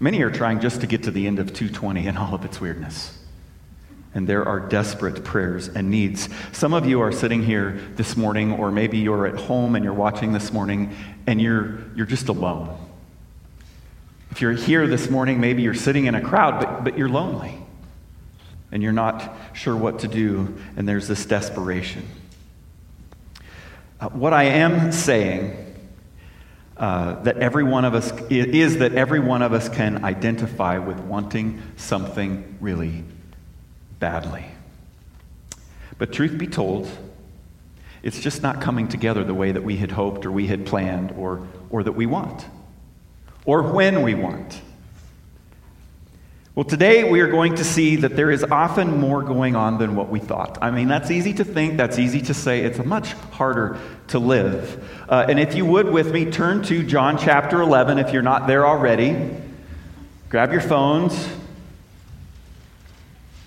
Many 0.00 0.20
are 0.22 0.32
trying 0.32 0.58
just 0.58 0.80
to 0.80 0.88
get 0.88 1.04
to 1.04 1.12
the 1.12 1.28
end 1.28 1.38
of 1.38 1.52
220 1.52 2.08
and 2.08 2.18
all 2.18 2.34
of 2.34 2.44
its 2.44 2.60
weirdness. 2.60 3.16
And 4.16 4.28
there 4.28 4.44
are 4.44 4.58
desperate 4.58 5.22
prayers 5.22 5.68
and 5.68 5.92
needs. 5.92 6.28
Some 6.50 6.74
of 6.74 6.84
you 6.84 7.00
are 7.00 7.12
sitting 7.12 7.44
here 7.44 7.80
this 7.94 8.16
morning, 8.16 8.54
or 8.54 8.72
maybe 8.72 8.98
you're 8.98 9.28
at 9.28 9.36
home 9.36 9.76
and 9.76 9.84
you're 9.84 9.94
watching 9.94 10.32
this 10.32 10.52
morning, 10.52 10.92
and 11.28 11.40
you're, 11.40 11.78
you're 11.94 12.04
just 12.04 12.28
alone. 12.28 12.76
If 14.32 14.40
you're 14.40 14.54
here 14.54 14.88
this 14.88 15.08
morning, 15.08 15.40
maybe 15.40 15.62
you're 15.62 15.72
sitting 15.72 16.06
in 16.06 16.16
a 16.16 16.20
crowd, 16.20 16.58
but, 16.58 16.82
but 16.82 16.98
you're 16.98 17.08
lonely. 17.08 17.61
And 18.72 18.82
you're 18.82 18.92
not 18.92 19.36
sure 19.52 19.76
what 19.76 20.00
to 20.00 20.08
do, 20.08 20.56
and 20.76 20.88
there's 20.88 21.06
this 21.06 21.24
desperation. 21.26 22.08
Uh, 24.00 24.08
what 24.08 24.32
I 24.32 24.44
am 24.44 24.90
saying 24.90 25.72
uh, 26.76 27.22
that 27.22 27.36
every 27.36 27.62
one 27.62 27.84
of 27.84 27.94
us 27.94 28.10
is 28.30 28.78
that 28.78 28.94
every 28.94 29.20
one 29.20 29.42
of 29.42 29.52
us 29.52 29.68
can 29.68 30.04
identify 30.04 30.78
with 30.78 30.98
wanting 30.98 31.62
something 31.76 32.56
really 32.60 33.04
badly. 34.00 34.46
But 35.98 36.12
truth 36.12 36.36
be 36.36 36.48
told, 36.48 36.90
it's 38.02 38.18
just 38.18 38.42
not 38.42 38.60
coming 38.60 38.88
together 38.88 39.22
the 39.22 39.34
way 39.34 39.52
that 39.52 39.62
we 39.62 39.76
had 39.76 39.92
hoped 39.92 40.26
or 40.26 40.32
we 40.32 40.48
had 40.48 40.66
planned 40.66 41.12
or, 41.12 41.46
or 41.70 41.84
that 41.84 41.92
we 41.92 42.06
want 42.06 42.44
or 43.44 43.62
when 43.62 44.02
we 44.02 44.14
want. 44.14 44.60
Well, 46.54 46.64
today 46.64 47.10
we 47.10 47.20
are 47.20 47.28
going 47.28 47.54
to 47.54 47.64
see 47.64 47.96
that 47.96 48.14
there 48.14 48.30
is 48.30 48.44
often 48.44 49.00
more 49.00 49.22
going 49.22 49.56
on 49.56 49.78
than 49.78 49.96
what 49.96 50.10
we 50.10 50.20
thought. 50.20 50.58
I 50.60 50.70
mean, 50.70 50.86
that's 50.86 51.10
easy 51.10 51.32
to 51.34 51.44
think, 51.44 51.78
that's 51.78 51.98
easy 51.98 52.20
to 52.22 52.34
say. 52.34 52.60
It's 52.60 52.78
much 52.84 53.12
harder 53.12 53.78
to 54.08 54.18
live. 54.18 54.86
Uh, 55.08 55.24
and 55.30 55.40
if 55.40 55.54
you 55.54 55.64
would 55.64 55.88
with 55.88 56.12
me, 56.12 56.30
turn 56.30 56.62
to 56.64 56.82
John 56.82 57.16
chapter 57.16 57.62
11 57.62 57.98
if 57.98 58.12
you're 58.12 58.20
not 58.20 58.46
there 58.48 58.66
already. 58.66 59.34
Grab 60.28 60.52
your 60.52 60.60
phones. 60.60 61.26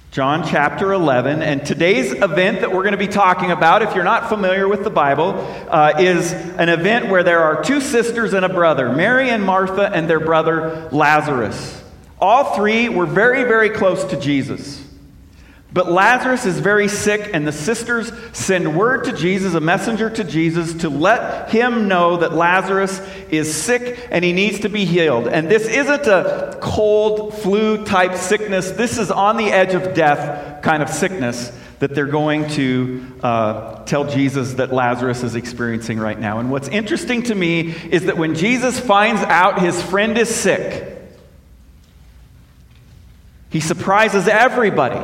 John 0.09 0.43
chapter 0.47 0.91
11. 0.91 1.43
And 1.43 1.63
today's 1.63 2.11
event 2.11 2.61
that 2.61 2.71
we're 2.71 2.81
going 2.81 2.93
to 2.93 2.97
be 2.97 3.07
talking 3.07 3.51
about, 3.51 3.83
if 3.83 3.93
you're 3.93 4.03
not 4.03 4.29
familiar 4.29 4.67
with 4.67 4.83
the 4.83 4.89
Bible, 4.89 5.35
uh, 5.69 5.93
is 5.99 6.33
an 6.33 6.69
event 6.69 7.09
where 7.09 7.21
there 7.21 7.43
are 7.43 7.63
two 7.63 7.81
sisters 7.81 8.33
and 8.33 8.43
a 8.43 8.49
brother, 8.49 8.91
Mary 8.91 9.29
and 9.29 9.43
Martha, 9.43 9.91
and 9.93 10.09
their 10.09 10.19
brother 10.19 10.89
Lazarus. 10.91 11.83
All 12.25 12.55
three 12.55 12.89
were 12.89 13.05
very, 13.05 13.43
very 13.43 13.69
close 13.69 14.03
to 14.05 14.19
Jesus. 14.19 14.83
But 15.71 15.91
Lazarus 15.91 16.47
is 16.47 16.59
very 16.59 16.87
sick, 16.87 17.29
and 17.31 17.45
the 17.47 17.51
sisters 17.51 18.11
send 18.33 18.75
word 18.75 19.03
to 19.03 19.13
Jesus, 19.13 19.53
a 19.53 19.59
messenger 19.59 20.09
to 20.09 20.23
Jesus, 20.23 20.73
to 20.81 20.89
let 20.89 21.51
him 21.51 21.87
know 21.87 22.17
that 22.17 22.33
Lazarus 22.33 22.99
is 23.29 23.55
sick 23.55 24.07
and 24.09 24.25
he 24.25 24.33
needs 24.33 24.61
to 24.61 24.69
be 24.69 24.85
healed. 24.85 25.27
And 25.27 25.51
this 25.51 25.67
isn't 25.67 26.07
a 26.07 26.57
cold, 26.63 27.35
flu 27.35 27.85
type 27.85 28.15
sickness, 28.15 28.71
this 28.71 28.97
is 28.97 29.11
on 29.11 29.37
the 29.37 29.51
edge 29.51 29.75
of 29.75 29.93
death 29.93 30.63
kind 30.63 30.81
of 30.81 30.89
sickness 30.89 31.51
that 31.77 31.93
they're 31.93 32.07
going 32.07 32.49
to 32.51 33.05
uh, 33.21 33.83
tell 33.83 34.05
Jesus 34.05 34.53
that 34.53 34.73
Lazarus 34.73 35.21
is 35.21 35.35
experiencing 35.35 35.99
right 35.99 36.19
now. 36.19 36.39
And 36.39 36.49
what's 36.49 36.69
interesting 36.69 37.21
to 37.23 37.35
me 37.35 37.71
is 37.91 38.05
that 38.05 38.17
when 38.17 38.33
Jesus 38.33 38.79
finds 38.79 39.21
out 39.21 39.61
his 39.61 39.79
friend 39.83 40.17
is 40.17 40.33
sick, 40.33 40.94
he 43.55 43.61
surprises 43.61 44.27
everybody 44.27 44.99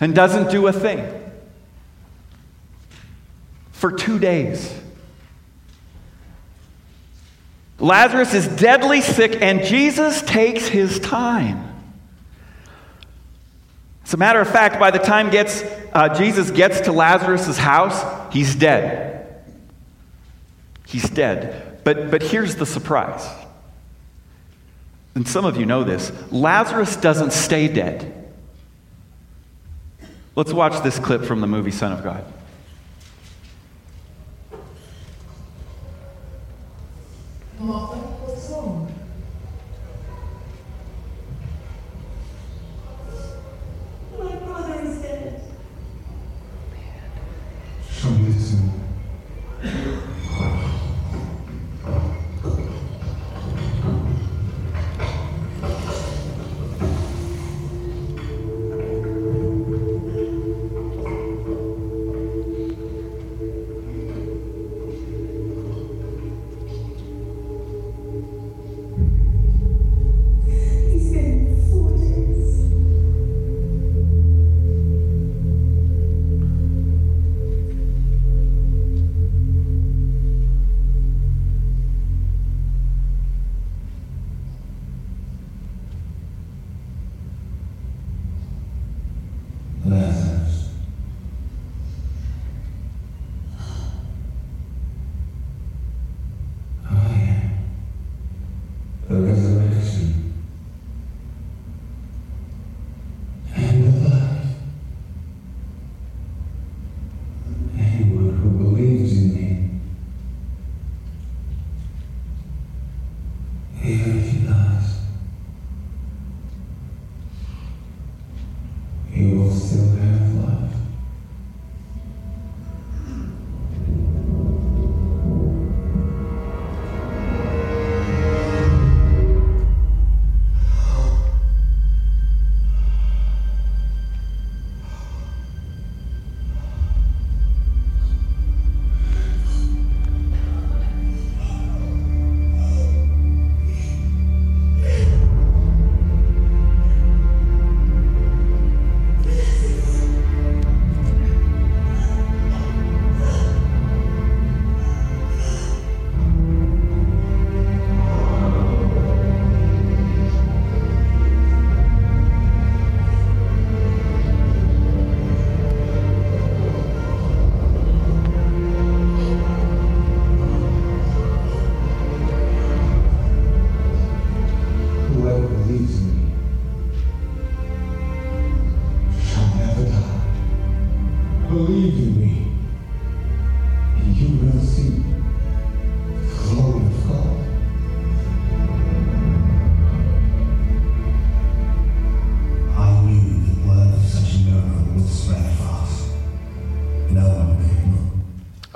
and 0.00 0.12
doesn't 0.12 0.50
do 0.50 0.66
a 0.66 0.72
thing 0.72 1.06
for 3.70 3.92
two 3.92 4.18
days. 4.18 4.76
Lazarus 7.78 8.34
is 8.34 8.48
deadly 8.48 9.02
sick, 9.02 9.40
and 9.40 9.62
Jesus 9.62 10.20
takes 10.22 10.66
his 10.66 10.98
time. 10.98 11.62
As 14.04 14.14
a 14.14 14.16
matter 14.16 14.40
of 14.40 14.50
fact, 14.50 14.80
by 14.80 14.90
the 14.90 14.98
time 14.98 15.30
gets, 15.30 15.62
uh, 15.92 16.08
Jesus 16.18 16.50
gets 16.50 16.80
to 16.80 16.92
Lazarus' 16.92 17.56
house, 17.56 18.34
he's 18.34 18.56
dead. 18.56 19.44
He's 20.88 21.08
dead. 21.08 21.84
But, 21.84 22.10
but 22.10 22.20
here's 22.20 22.56
the 22.56 22.66
surprise 22.66 23.24
and 25.18 25.26
some 25.26 25.44
of 25.44 25.56
you 25.56 25.66
know 25.66 25.82
this 25.82 26.12
Lazarus 26.30 26.94
doesn't 26.94 27.32
stay 27.32 27.66
dead. 27.66 28.30
Let's 30.36 30.52
watch 30.52 30.80
this 30.84 31.00
clip 31.00 31.24
from 31.24 31.40
the 31.40 31.48
movie 31.48 31.72
Son 31.72 31.90
of 31.90 32.04
God. 32.04 32.24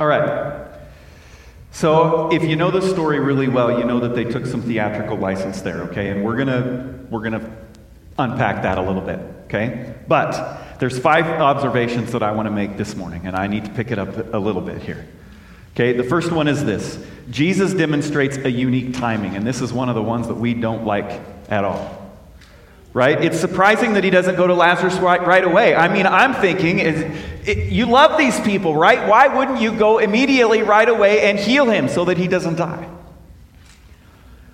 All 0.02 0.08
right. 0.08 0.66
So, 1.70 2.32
if 2.32 2.42
you 2.42 2.56
know 2.56 2.72
the 2.72 2.82
story 2.82 3.20
really 3.20 3.46
well, 3.46 3.78
you 3.78 3.84
know 3.84 4.00
that 4.00 4.16
they 4.16 4.24
took 4.24 4.46
some 4.46 4.60
theatrical 4.60 5.16
license 5.16 5.62
there, 5.62 5.82
okay? 5.82 6.10
And 6.10 6.24
we're 6.24 6.34
going 6.34 6.48
to 6.48 7.06
we're 7.08 7.20
going 7.20 7.40
to 7.40 7.52
unpack 8.18 8.64
that 8.64 8.78
a 8.78 8.82
little 8.82 9.00
bit, 9.00 9.20
okay? 9.44 9.94
But 10.08 10.80
there's 10.80 10.98
five 10.98 11.24
observations 11.24 12.10
that 12.10 12.22
I 12.24 12.32
want 12.32 12.46
to 12.46 12.50
make 12.50 12.76
this 12.76 12.96
morning, 12.96 13.28
and 13.28 13.36
I 13.36 13.46
need 13.46 13.64
to 13.66 13.70
pick 13.70 13.92
it 13.92 13.98
up 14.00 14.34
a 14.34 14.38
little 14.38 14.60
bit 14.60 14.82
here. 14.82 15.06
Okay, 15.74 15.92
the 15.92 16.02
first 16.02 16.32
one 16.32 16.48
is 16.48 16.64
this 16.64 16.98
Jesus 17.30 17.72
demonstrates 17.72 18.38
a 18.38 18.50
unique 18.50 18.94
timing, 18.94 19.36
and 19.36 19.46
this 19.46 19.60
is 19.60 19.72
one 19.72 19.88
of 19.88 19.94
the 19.94 20.02
ones 20.02 20.26
that 20.26 20.34
we 20.34 20.52
don't 20.52 20.84
like 20.84 21.20
at 21.48 21.62
all. 21.62 22.12
Right? 22.92 23.22
It's 23.22 23.38
surprising 23.38 23.92
that 23.92 24.02
he 24.02 24.10
doesn't 24.10 24.34
go 24.34 24.48
to 24.48 24.54
Lazarus 24.54 24.96
right, 24.96 25.24
right 25.24 25.44
away. 25.44 25.76
I 25.76 25.86
mean, 25.86 26.06
I'm 26.06 26.34
thinking, 26.34 26.80
it, 27.44 27.72
you 27.72 27.86
love 27.86 28.18
these 28.18 28.38
people, 28.40 28.74
right? 28.74 29.08
Why 29.08 29.28
wouldn't 29.28 29.60
you 29.60 29.72
go 29.72 29.98
immediately 29.98 30.62
right 30.62 30.88
away 30.88 31.22
and 31.22 31.38
heal 31.38 31.68
him 31.68 31.88
so 31.88 32.04
that 32.04 32.18
he 32.18 32.28
doesn't 32.28 32.56
die? 32.56 32.88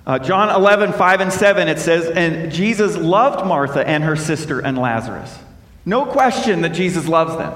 Uh, 0.06 0.18
John 0.18 0.48
11, 0.48 0.94
5 0.94 1.20
and 1.20 1.32
7, 1.32 1.68
it 1.68 1.78
says, 1.78 2.06
And 2.06 2.50
Jesus 2.50 2.96
loved 2.96 3.46
Martha 3.46 3.86
and 3.86 4.02
her 4.04 4.16
sister 4.16 4.58
and 4.58 4.78
Lazarus. 4.78 5.38
No 5.84 6.06
question 6.06 6.62
that 6.62 6.70
Jesus 6.70 7.06
loves 7.06 7.36
them. 7.36 7.52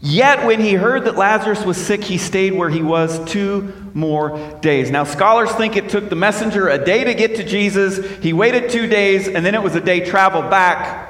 Yet, 0.00 0.46
when 0.46 0.60
he 0.60 0.74
heard 0.74 1.04
that 1.04 1.16
Lazarus 1.16 1.64
was 1.64 1.76
sick, 1.76 2.04
he 2.04 2.18
stayed 2.18 2.52
where 2.52 2.70
he 2.70 2.82
was 2.82 3.24
two 3.30 3.90
more 3.94 4.38
days. 4.60 4.90
Now, 4.90 5.02
scholars 5.04 5.50
think 5.52 5.76
it 5.76 5.88
took 5.88 6.08
the 6.08 6.16
messenger 6.16 6.68
a 6.68 6.84
day 6.84 7.02
to 7.04 7.14
get 7.14 7.36
to 7.36 7.44
Jesus. 7.44 7.98
He 8.22 8.32
waited 8.32 8.70
two 8.70 8.86
days, 8.86 9.26
and 9.26 9.44
then 9.44 9.56
it 9.56 9.62
was 9.62 9.74
a 9.74 9.80
day 9.80 10.04
travel 10.04 10.42
back. 10.42 11.07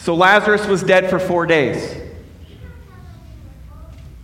So, 0.00 0.14
Lazarus 0.14 0.66
was 0.66 0.82
dead 0.82 1.10
for 1.10 1.18
four 1.18 1.44
days. 1.44 1.94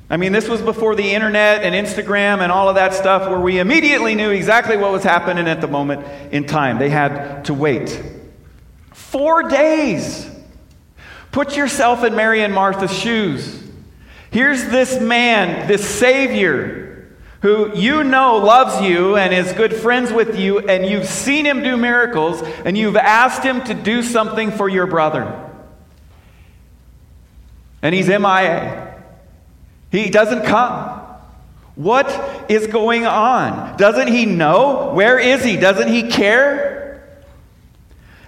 I 0.08 0.16
mean, 0.16 0.32
this 0.32 0.48
was 0.48 0.62
before 0.62 0.94
the 0.94 1.12
internet 1.12 1.64
and 1.64 1.74
Instagram 1.74 2.40
and 2.40 2.50
all 2.50 2.70
of 2.70 2.76
that 2.76 2.94
stuff 2.94 3.28
where 3.28 3.38
we 3.38 3.58
immediately 3.58 4.14
knew 4.14 4.30
exactly 4.30 4.78
what 4.78 4.90
was 4.90 5.02
happening 5.02 5.46
at 5.46 5.60
the 5.60 5.66
moment 5.66 6.06
in 6.32 6.46
time. 6.46 6.78
They 6.78 6.88
had 6.88 7.44
to 7.44 7.54
wait. 7.54 8.02
Four 8.94 9.50
days. 9.50 10.30
Put 11.30 11.58
yourself 11.58 12.04
in 12.04 12.16
Mary 12.16 12.42
and 12.42 12.54
Martha's 12.54 12.96
shoes. 12.96 13.62
Here's 14.30 14.64
this 14.68 14.98
man, 14.98 15.68
this 15.68 15.86
Savior, 15.86 17.14
who 17.42 17.76
you 17.76 18.02
know 18.02 18.38
loves 18.38 18.80
you 18.80 19.16
and 19.16 19.34
is 19.34 19.52
good 19.52 19.74
friends 19.74 20.10
with 20.10 20.38
you, 20.38 20.60
and 20.60 20.86
you've 20.86 21.04
seen 21.04 21.44
him 21.44 21.62
do 21.62 21.76
miracles, 21.76 22.40
and 22.64 22.78
you've 22.78 22.96
asked 22.96 23.42
him 23.42 23.62
to 23.64 23.74
do 23.74 24.02
something 24.02 24.50
for 24.50 24.70
your 24.70 24.86
brother. 24.86 25.45
And 27.86 27.94
he's 27.94 28.08
MIA. 28.08 29.00
He 29.92 30.10
doesn't 30.10 30.44
come. 30.44 31.02
What 31.76 32.50
is 32.50 32.66
going 32.66 33.06
on? 33.06 33.76
Doesn't 33.76 34.08
he 34.08 34.26
know? 34.26 34.92
Where 34.92 35.20
is 35.20 35.44
he? 35.44 35.56
Doesn't 35.56 35.92
he 35.92 36.10
care? 36.10 37.06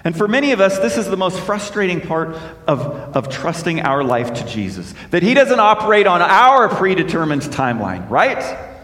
And 0.05 0.17
for 0.17 0.29
many 0.29 0.53
of 0.53 0.61
us, 0.61 0.79
this 0.79 0.97
is 0.97 1.07
the 1.07 1.17
most 1.17 1.41
frustrating 1.41 2.01
part 2.01 2.37
of, 2.69 2.83
of 3.17 3.31
trusting 3.31 3.81
our 3.81 4.05
life 4.05 4.33
to 4.35 4.47
Jesus 4.47 4.95
that 5.11 5.25
He 5.25 5.35
doesn't 5.35 5.59
operate 5.59 6.07
on 6.07 6.23
our 6.23 6.69
predetermined 6.69 7.43
timeline, 7.43 8.09
right? 8.09 8.77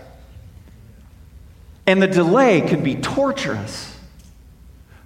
And 1.87 2.02
the 2.02 2.08
delay 2.08 2.62
can 2.62 2.82
be 2.82 2.96
torturous. 2.96 3.96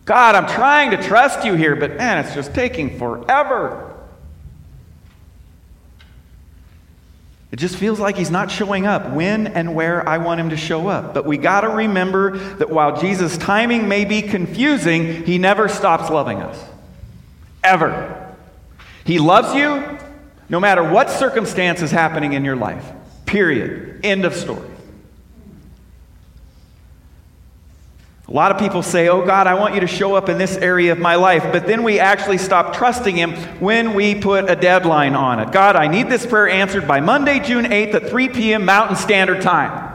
God, 0.06 0.34
I'm 0.34 0.48
trying 0.48 0.92
to 0.92 1.02
trust 1.02 1.44
you 1.44 1.52
here, 1.56 1.76
but 1.76 1.98
man, 1.98 2.24
it's 2.24 2.34
just 2.34 2.54
taking 2.54 2.98
forever. 2.98 3.87
It 7.58 7.62
just 7.62 7.74
feels 7.74 7.98
like 7.98 8.16
he's 8.16 8.30
not 8.30 8.52
showing 8.52 8.86
up 8.86 9.10
when 9.10 9.48
and 9.48 9.74
where 9.74 10.08
I 10.08 10.18
want 10.18 10.38
him 10.38 10.50
to 10.50 10.56
show 10.56 10.86
up. 10.86 11.12
But 11.12 11.26
we 11.26 11.38
got 11.38 11.62
to 11.62 11.68
remember 11.68 12.38
that 12.38 12.70
while 12.70 13.00
Jesus' 13.00 13.36
timing 13.36 13.88
may 13.88 14.04
be 14.04 14.22
confusing, 14.22 15.24
he 15.24 15.38
never 15.38 15.66
stops 15.66 16.08
loving 16.08 16.40
us. 16.40 16.56
Ever. 17.64 18.32
He 19.04 19.18
loves 19.18 19.56
you 19.56 19.98
no 20.48 20.60
matter 20.60 20.84
what 20.84 21.10
circumstance 21.10 21.82
is 21.82 21.90
happening 21.90 22.32
in 22.32 22.44
your 22.44 22.54
life. 22.54 22.92
Period. 23.26 24.02
End 24.04 24.24
of 24.24 24.36
story. 24.36 24.70
A 28.28 28.32
lot 28.32 28.52
of 28.52 28.58
people 28.58 28.82
say, 28.82 29.08
Oh 29.08 29.24
God, 29.24 29.46
I 29.46 29.54
want 29.54 29.74
you 29.74 29.80
to 29.80 29.86
show 29.86 30.14
up 30.14 30.28
in 30.28 30.36
this 30.36 30.56
area 30.58 30.92
of 30.92 30.98
my 30.98 31.14
life. 31.14 31.44
But 31.50 31.66
then 31.66 31.82
we 31.82 31.98
actually 31.98 32.36
stop 32.36 32.76
trusting 32.76 33.16
Him 33.16 33.32
when 33.58 33.94
we 33.94 34.14
put 34.14 34.50
a 34.50 34.56
deadline 34.56 35.14
on 35.14 35.40
it. 35.40 35.50
God, 35.50 35.76
I 35.76 35.86
need 35.86 36.10
this 36.10 36.26
prayer 36.26 36.48
answered 36.48 36.86
by 36.86 37.00
Monday, 37.00 37.40
June 37.40 37.64
8th 37.64 37.94
at 37.94 38.10
3 38.10 38.28
p.m. 38.28 38.66
Mountain 38.66 38.96
Standard 38.96 39.40
Time. 39.40 39.88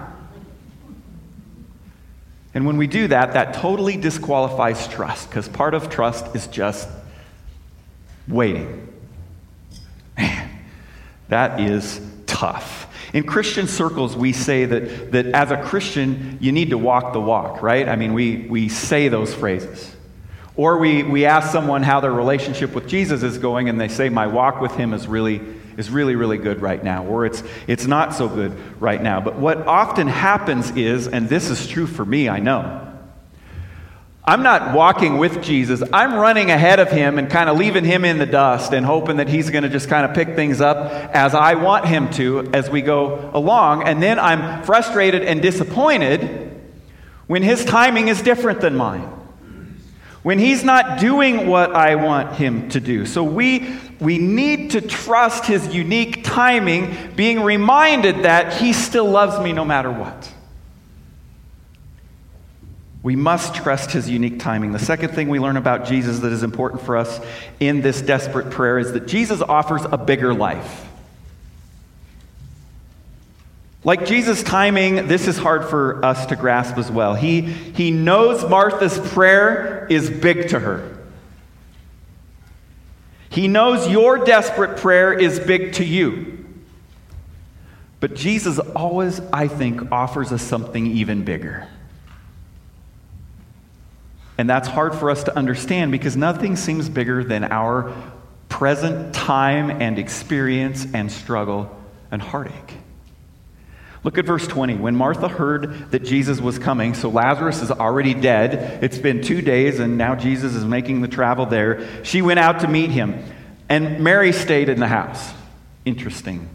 And 2.55 2.65
when 2.65 2.77
we 2.77 2.87
do 2.87 3.07
that, 3.07 3.33
that 3.33 3.55
totally 3.55 3.97
disqualifies 3.97 4.87
trust 4.87 5.29
because 5.29 5.47
part 5.47 5.75
of 5.75 5.89
trust 5.89 6.35
is 6.35 6.47
just 6.47 6.87
waiting. 8.27 8.87
Man, 10.17 10.49
that 11.29 11.59
is 11.59 12.01
tough. 12.25 12.87
In 13.13 13.23
Christian 13.23 13.67
circles, 13.67 14.17
we 14.17 14.33
say 14.33 14.65
that, 14.65 15.11
that 15.11 15.27
as 15.27 15.51
a 15.51 15.61
Christian, 15.61 16.39
you 16.41 16.51
need 16.51 16.71
to 16.71 16.77
walk 16.79 17.13
the 17.13 17.21
walk, 17.21 17.61
right? 17.61 17.87
I 17.87 17.95
mean, 17.95 18.13
we, 18.13 18.47
we 18.49 18.69
say 18.69 19.07
those 19.07 19.33
phrases. 19.33 19.95
Or 20.55 20.79
we, 20.79 21.03
we 21.03 21.25
ask 21.25 21.51
someone 21.51 21.83
how 21.83 21.99
their 21.99 22.11
relationship 22.11 22.73
with 22.73 22.87
Jesus 22.87 23.21
is 23.23 23.37
going, 23.37 23.69
and 23.69 23.79
they 23.79 23.87
say, 23.87 24.09
My 24.09 24.27
walk 24.27 24.61
with 24.61 24.75
him 24.75 24.93
is 24.93 25.07
really, 25.07 25.41
is 25.77 25.89
really, 25.89 26.15
really 26.15 26.37
good 26.37 26.61
right 26.61 26.83
now, 26.83 27.05
or 27.05 27.25
it's, 27.25 27.43
it's 27.67 27.85
not 27.85 28.13
so 28.15 28.27
good 28.27 28.55
right 28.79 29.01
now. 29.01 29.21
But 29.21 29.37
what 29.37 29.59
often 29.67 30.07
happens 30.07 30.71
is, 30.71 31.07
and 31.07 31.29
this 31.29 31.49
is 31.49 31.67
true 31.67 31.87
for 31.87 32.05
me, 32.05 32.29
I 32.29 32.39
know, 32.39 32.92
I'm 34.25 34.41
not 34.41 34.73
walking 34.73 35.17
with 35.17 35.43
Jesus. 35.43 35.83
I'm 35.91 36.13
running 36.13 36.49
ahead 36.49 36.79
of 36.79 36.89
him 36.89 37.19
and 37.19 37.29
kind 37.29 37.49
of 37.49 37.57
leaving 37.57 37.83
him 37.83 38.05
in 38.05 38.19
the 38.19 38.25
dust 38.25 38.71
and 38.71 38.85
hoping 38.85 39.17
that 39.17 39.27
he's 39.27 39.49
going 39.49 39.63
to 39.63 39.69
just 39.69 39.89
kind 39.89 40.05
of 40.05 40.15
pick 40.15 40.35
things 40.35 40.61
up 40.61 40.77
as 41.13 41.35
I 41.35 41.55
want 41.55 41.85
him 41.85 42.09
to 42.11 42.49
as 42.53 42.69
we 42.69 42.81
go 42.81 43.31
along. 43.33 43.83
And 43.83 44.01
then 44.01 44.19
I'm 44.19 44.63
frustrated 44.63 45.23
and 45.23 45.41
disappointed 45.41 46.61
when 47.27 47.43
his 47.43 47.65
timing 47.65 48.07
is 48.07 48.21
different 48.21 48.61
than 48.61 48.77
mine. 48.77 49.09
When 50.21 50.39
he's 50.39 50.63
not 50.63 51.01
doing 51.01 51.47
what 51.47 51.75
I 51.75 51.95
want 51.95 52.35
him 52.35 52.69
to 52.69 52.79
do. 52.79 53.05
So 53.05 53.25
we, 53.25 53.77
we 53.99 54.19
need 54.19 54.71
to 54.71 54.79
trust 54.79 55.45
his 55.45 55.75
unique 55.75 56.23
timing, 56.23 57.13
being 57.17 57.41
reminded 57.41 58.23
that 58.23 58.53
he 58.53 58.71
still 58.71 59.09
loves 59.09 59.37
me 59.43 59.51
no 59.51 59.65
matter 59.65 59.91
what. 59.91 60.32
We 63.03 63.17
must 63.17 63.53
trust 63.53 63.91
his 63.91 64.09
unique 64.09 64.39
timing. 64.39 64.71
The 64.71 64.79
second 64.79 65.09
thing 65.09 65.27
we 65.27 65.37
learn 65.37 65.57
about 65.57 65.85
Jesus 65.85 66.19
that 66.19 66.31
is 66.31 66.41
important 66.41 66.81
for 66.81 66.95
us 66.95 67.19
in 67.59 67.81
this 67.81 68.01
desperate 68.01 68.49
prayer 68.49 68.79
is 68.79 68.93
that 68.93 69.07
Jesus 69.07 69.41
offers 69.41 69.83
a 69.83 69.97
bigger 69.97 70.33
life. 70.33 70.87
Like 73.83 74.05
Jesus' 74.05 74.41
timing, 74.41 75.09
this 75.09 75.27
is 75.27 75.37
hard 75.37 75.65
for 75.65 76.03
us 76.05 76.25
to 76.27 76.37
grasp 76.37 76.77
as 76.77 76.89
well. 76.89 77.13
He, 77.13 77.41
he 77.41 77.91
knows 77.91 78.49
Martha's 78.49 78.97
prayer 79.11 79.85
is 79.89 80.09
big 80.09 80.49
to 80.49 80.59
her. 80.59 80.97
He 83.27 83.49
knows 83.49 83.89
your 83.89 84.23
desperate 84.23 84.77
prayer 84.77 85.11
is 85.11 85.41
big 85.41 85.73
to 85.73 85.83
you. 85.83 86.45
But 87.99 88.15
Jesus 88.15 88.59
always, 88.59 89.19
I 89.33 89.49
think, 89.49 89.91
offers 89.91 90.31
us 90.31 90.41
something 90.41 90.87
even 90.87 91.25
bigger. 91.25 91.67
And 94.37 94.49
that's 94.49 94.67
hard 94.67 94.95
for 94.95 95.09
us 95.09 95.23
to 95.25 95.37
understand 95.37 95.91
because 95.91 96.17
nothing 96.17 96.55
seems 96.55 96.89
bigger 96.89 97.23
than 97.23 97.43
our 97.45 97.93
present 98.49 99.13
time 99.13 99.69
and 99.69 99.99
experience 99.99 100.87
and 100.93 101.11
struggle 101.11 101.75
and 102.11 102.21
heartache. 102.21 102.77
Look 104.03 104.17
at 104.17 104.25
verse 104.25 104.45
20. 104.47 104.75
When 104.75 104.95
Martha 104.95 105.27
heard 105.27 105.91
that 105.91 106.03
Jesus 106.03 106.41
was 106.41 106.59
coming, 106.59 106.93
so 106.93 107.09
Lazarus 107.09 107.61
is 107.61 107.71
already 107.71 108.13
dead, 108.13 108.83
it's 108.83 108.97
been 108.97 109.21
two 109.21 109.41
days, 109.41 109.79
and 109.79 109.97
now 109.97 110.15
Jesus 110.15 110.55
is 110.55 110.65
making 110.65 111.01
the 111.01 111.07
travel 111.07 111.45
there, 111.45 111.87
she 112.03 112.21
went 112.21 112.39
out 112.39 112.59
to 112.61 112.67
meet 112.67 112.89
him. 112.89 113.23
And 113.69 114.01
Mary 114.01 114.33
stayed 114.33 114.67
in 114.67 114.79
the 114.79 114.87
house. 114.87 115.33
Interesting. 115.85 116.49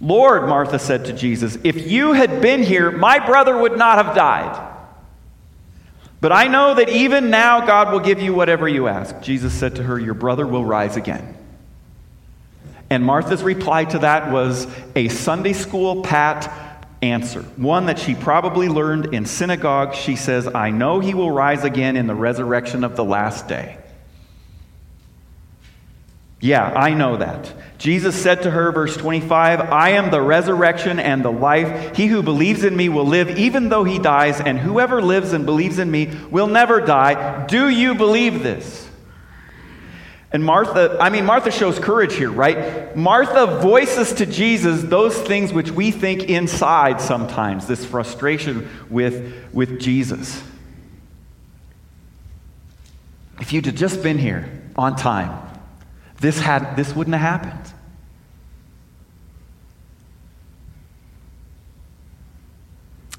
Lord, 0.00 0.48
Martha 0.48 0.78
said 0.78 1.04
to 1.06 1.12
Jesus, 1.12 1.58
if 1.62 1.86
you 1.86 2.12
had 2.12 2.42
been 2.42 2.62
here, 2.62 2.90
my 2.90 3.24
brother 3.24 3.56
would 3.56 3.78
not 3.78 4.04
have 4.04 4.16
died. 4.16 4.65
But 6.20 6.32
I 6.32 6.48
know 6.48 6.74
that 6.74 6.88
even 6.88 7.30
now 7.30 7.66
God 7.66 7.92
will 7.92 8.00
give 8.00 8.20
you 8.20 8.34
whatever 8.34 8.68
you 8.68 8.88
ask. 8.88 9.20
Jesus 9.20 9.52
said 9.52 9.76
to 9.76 9.82
her, 9.82 9.98
Your 9.98 10.14
brother 10.14 10.46
will 10.46 10.64
rise 10.64 10.96
again. 10.96 11.36
And 12.88 13.04
Martha's 13.04 13.42
reply 13.42 13.84
to 13.86 13.98
that 14.00 14.30
was 14.30 14.66
a 14.94 15.08
Sunday 15.08 15.52
school 15.52 16.02
pat 16.02 16.86
answer, 17.02 17.42
one 17.56 17.86
that 17.86 17.98
she 17.98 18.14
probably 18.14 18.68
learned 18.68 19.14
in 19.14 19.26
synagogue. 19.26 19.94
She 19.94 20.16
says, 20.16 20.46
I 20.46 20.70
know 20.70 21.00
he 21.00 21.14
will 21.14 21.30
rise 21.30 21.64
again 21.64 21.96
in 21.96 22.06
the 22.06 22.14
resurrection 22.14 22.84
of 22.84 22.96
the 22.96 23.04
last 23.04 23.48
day. 23.48 23.78
Yeah, 26.40 26.70
I 26.70 26.92
know 26.92 27.16
that. 27.16 27.52
Jesus 27.78 28.20
said 28.20 28.42
to 28.42 28.50
her, 28.50 28.72
verse 28.72 28.96
25, 28.96 29.60
I 29.60 29.90
am 29.90 30.10
the 30.10 30.20
resurrection 30.20 30.98
and 30.98 31.24
the 31.24 31.32
life. 31.32 31.96
He 31.96 32.06
who 32.06 32.22
believes 32.22 32.64
in 32.64 32.76
me 32.76 32.88
will 32.88 33.06
live 33.06 33.38
even 33.38 33.68
though 33.68 33.84
he 33.84 33.98
dies, 33.98 34.40
and 34.40 34.58
whoever 34.58 35.00
lives 35.00 35.32
and 35.32 35.46
believes 35.46 35.78
in 35.78 35.90
me 35.90 36.10
will 36.30 36.46
never 36.46 36.80
die. 36.80 37.46
Do 37.46 37.68
you 37.68 37.94
believe 37.94 38.42
this? 38.42 38.86
And 40.32 40.44
Martha, 40.44 40.98
I 41.00 41.08
mean, 41.08 41.24
Martha 41.24 41.50
shows 41.50 41.78
courage 41.78 42.14
here, 42.14 42.30
right? 42.30 42.94
Martha 42.96 43.60
voices 43.62 44.12
to 44.14 44.26
Jesus 44.26 44.82
those 44.82 45.16
things 45.16 45.52
which 45.52 45.70
we 45.70 45.90
think 45.90 46.24
inside 46.24 47.00
sometimes, 47.00 47.66
this 47.66 47.84
frustration 47.84 48.68
with, 48.90 49.34
with 49.54 49.80
Jesus. 49.80 50.42
If 53.40 53.52
you'd 53.52 53.66
have 53.66 53.76
just 53.76 54.02
been 54.02 54.18
here 54.18 54.50
on 54.76 54.96
time, 54.96 55.55
this, 56.20 56.38
had, 56.38 56.76
this 56.76 56.94
wouldn't 56.94 57.16
have 57.16 57.42
happened. 57.42 57.72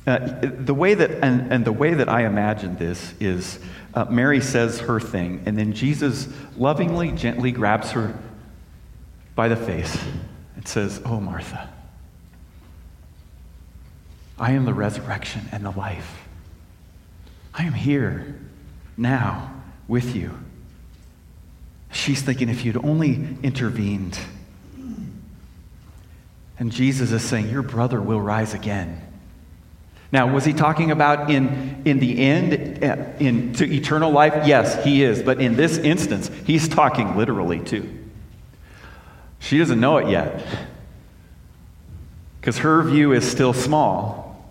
Uh, 0.08 0.40
the 0.42 0.74
way 0.74 0.94
that, 0.94 1.12
and, 1.22 1.52
and 1.52 1.66
the 1.66 1.72
way 1.72 1.94
that 1.94 2.08
I 2.08 2.26
imagine 2.26 2.78
this 2.78 3.14
is 3.20 3.60
uh, 3.94 4.06
Mary 4.06 4.40
says 4.40 4.80
her 4.80 5.02
thing, 5.02 5.44
and 5.46 5.58
then 5.58 5.74
Jesus 5.74 6.30
lovingly, 6.56 7.12
gently 7.12 7.52
grabs 7.52 7.92
her 7.92 8.18
by 9.36 9.50
the 9.50 9.58
face 9.58 10.02
and 10.56 10.66
says, 10.66 11.02
Oh, 11.04 11.20
Martha, 11.20 11.70
I 14.40 14.52
am 14.52 14.64
the 14.64 14.74
resurrection 14.74 15.50
and 15.52 15.66
the 15.66 15.72
life. 15.72 16.26
I 17.54 17.64
am 17.64 17.74
here 17.74 18.40
now 18.96 19.62
with 19.88 20.16
you. 20.16 20.38
She's 21.98 22.22
thinking, 22.22 22.48
if 22.48 22.64
you'd 22.64 22.78
only 22.78 23.16
intervened. 23.42 24.20
And 26.60 26.72
Jesus 26.72 27.12
is 27.12 27.24
saying, 27.24 27.50
Your 27.50 27.64
brother 27.64 28.00
will 28.00 28.22
rise 28.22 28.54
again. 28.54 29.02
Now, 30.12 30.32
was 30.32 30.46
he 30.46 30.54
talking 30.54 30.92
about 30.92 31.32
in, 31.32 31.82
in 31.86 31.98
the 31.98 32.20
end, 32.20 32.84
uh, 32.84 32.98
in, 33.20 33.52
to 33.54 33.66
eternal 33.66 34.12
life? 34.12 34.46
Yes, 34.46 34.84
he 34.84 35.04
is. 35.04 35.24
But 35.24 35.42
in 35.42 35.56
this 35.56 35.80
instance, 35.80 36.30
he's 36.46 36.70
talking 36.70 37.18
literally 37.18 37.62
too. 37.62 37.90
She 39.40 39.58
doesn't 39.58 39.80
know 39.80 39.98
it 39.98 40.08
yet 40.08 40.46
because 42.40 42.60
her 42.60 42.84
view 42.84 43.12
is 43.12 43.30
still 43.30 43.54
small 43.54 44.46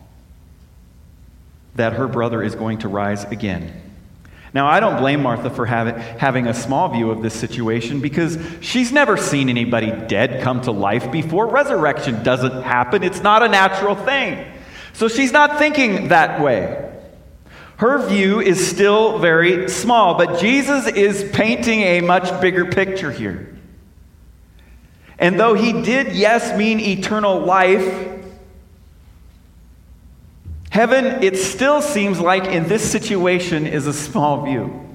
that 1.76 1.92
her 1.92 2.08
brother 2.08 2.42
is 2.42 2.56
going 2.56 2.78
to 2.78 2.88
rise 2.88 3.22
again. 3.24 3.85
Now, 4.56 4.68
I 4.68 4.80
don't 4.80 4.96
blame 4.96 5.20
Martha 5.20 5.50
for 5.50 5.66
having, 5.66 5.96
having 5.98 6.46
a 6.46 6.54
small 6.54 6.88
view 6.88 7.10
of 7.10 7.20
this 7.20 7.34
situation 7.34 8.00
because 8.00 8.38
she's 8.62 8.90
never 8.90 9.18
seen 9.18 9.50
anybody 9.50 9.90
dead 10.08 10.42
come 10.42 10.62
to 10.62 10.70
life 10.70 11.12
before. 11.12 11.46
Resurrection 11.46 12.22
doesn't 12.22 12.62
happen, 12.62 13.02
it's 13.02 13.20
not 13.20 13.42
a 13.42 13.48
natural 13.48 13.94
thing. 13.94 14.50
So 14.94 15.08
she's 15.08 15.30
not 15.30 15.58
thinking 15.58 16.08
that 16.08 16.40
way. 16.40 16.90
Her 17.76 18.08
view 18.08 18.40
is 18.40 18.66
still 18.66 19.18
very 19.18 19.68
small, 19.68 20.16
but 20.16 20.40
Jesus 20.40 20.86
is 20.86 21.30
painting 21.34 21.82
a 21.82 22.00
much 22.00 22.40
bigger 22.40 22.64
picture 22.64 23.12
here. 23.12 23.58
And 25.18 25.38
though 25.38 25.52
he 25.52 25.82
did, 25.82 26.16
yes, 26.16 26.56
mean 26.56 26.80
eternal 26.80 27.40
life, 27.40 28.15
Heaven, 30.76 31.22
it 31.22 31.38
still 31.38 31.80
seems 31.80 32.20
like 32.20 32.44
in 32.44 32.68
this 32.68 32.86
situation, 32.86 33.66
is 33.66 33.86
a 33.86 33.94
small 33.94 34.44
view. 34.44 34.86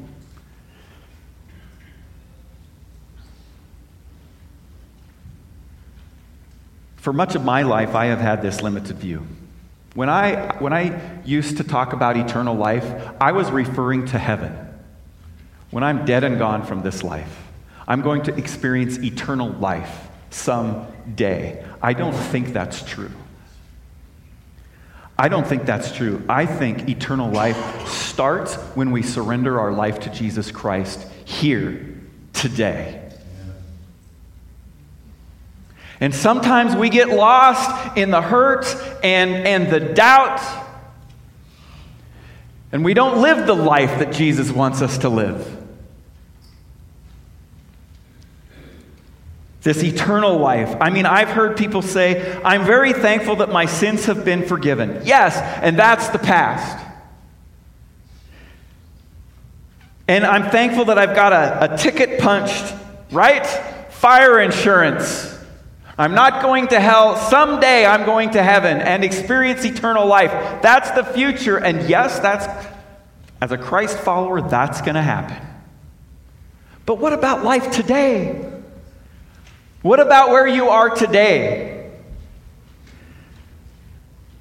For 6.98 7.12
much 7.12 7.34
of 7.34 7.44
my 7.44 7.64
life, 7.64 7.96
I 7.96 8.06
have 8.06 8.20
had 8.20 8.44
this 8.44 8.62
limited 8.62 8.98
view. 8.98 9.26
When 9.96 10.08
I, 10.08 10.56
when 10.60 10.72
I 10.72 11.02
used 11.26 11.58
to 11.58 11.64
talk 11.64 11.94
about 11.94 12.16
eternal 12.16 12.54
life, 12.54 12.86
I 13.20 13.32
was 13.32 13.50
referring 13.50 14.06
to 14.10 14.20
heaven. 14.20 14.56
When 15.72 15.84
I'm 15.84 16.06
dead 16.06 16.24
and 16.24 16.38
gone 16.38 16.64
from 16.64 16.84
this 16.84 17.04
life, 17.04 17.48
I'm 17.88 18.04
going 18.04 18.22
to 18.26 18.36
experience 18.36 19.00
eternal 19.00 19.50
life 19.50 20.10
someday. 20.30 21.66
I 21.82 21.94
don't 21.94 22.14
think 22.14 22.50
that's 22.50 22.84
true. 22.84 23.10
I 25.22 25.28
don't 25.28 25.46
think 25.46 25.68
that's 25.68 25.92
true. 25.92 26.24
I 26.28 26.48
think 26.48 26.90
eternal 26.90 27.30
life 27.30 27.88
starts 27.88 28.56
when 28.74 28.90
we 28.90 29.04
surrender 29.04 29.60
our 29.60 29.72
life 29.72 30.00
to 30.00 30.10
Jesus 30.10 30.50
Christ 30.50 31.06
here, 31.26 31.96
today. 32.34 33.08
And 36.00 36.16
sometimes 36.16 36.76
we 36.76 36.90
get 36.90 37.10
lost 37.10 37.96
in 38.00 38.10
the 38.10 38.20
hurt 38.20 38.66
and, 39.04 39.46
and 39.46 39.72
the 39.72 39.94
doubt, 39.94 40.42
and 42.72 42.84
we 42.84 42.96
don't 42.96 43.22
live 43.22 43.46
the 43.46 43.54
life 43.54 44.00
that 44.00 44.14
Jesus 44.14 44.50
wants 44.50 44.82
us 44.82 44.98
to 44.98 45.10
live. 45.10 45.61
This 49.62 49.84
eternal 49.84 50.38
life. 50.38 50.76
I 50.82 50.90
mean, 50.90 51.06
I've 51.06 51.30
heard 51.30 51.56
people 51.56 51.84
say, 51.84 52.42
I'm 52.44 52.66
very 52.66 52.94
thankful 52.94 53.38
that 53.38 53.50
my 53.50 53.68
sins 53.68 54.06
have 54.06 54.26
been 54.26 54.46
forgiven. 54.46 55.02
Yes, 55.04 55.38
and 55.62 55.78
that's 55.78 56.10
the 56.10 56.20
past. 56.20 56.84
And 60.08 60.26
I'm 60.26 60.50
thankful 60.50 60.86
that 60.86 60.98
I've 60.98 61.16
got 61.16 61.32
a, 61.32 61.74
a 61.74 61.78
ticket 61.78 62.20
punched, 62.20 62.74
right? 63.12 63.46
Fire 63.92 64.42
insurance. 64.42 65.30
I'm 65.98 66.16
not 66.16 66.42
going 66.42 66.68
to 66.70 66.80
hell. 66.80 67.16
Someday 67.16 67.86
I'm 67.86 68.04
going 68.04 68.32
to 68.32 68.42
heaven 68.42 68.80
and 68.80 69.04
experience 69.04 69.64
eternal 69.64 70.08
life. 70.08 70.32
That's 70.64 70.90
the 70.92 71.04
future. 71.04 71.58
And 71.58 71.88
yes, 71.88 72.20
that's, 72.20 72.48
as 73.40 73.52
a 73.52 73.58
Christ 73.58 74.00
follower, 74.00 74.42
that's 74.42 74.82
going 74.82 74.96
to 74.96 75.02
happen. 75.04 75.38
But 76.88 76.98
what 76.98 77.14
about 77.14 77.44
life 77.44 77.72
today? 77.72 78.51
What 79.82 80.00
about 80.00 80.30
where 80.30 80.48
you 80.48 80.70
are 80.70 80.90
today? 80.90 81.92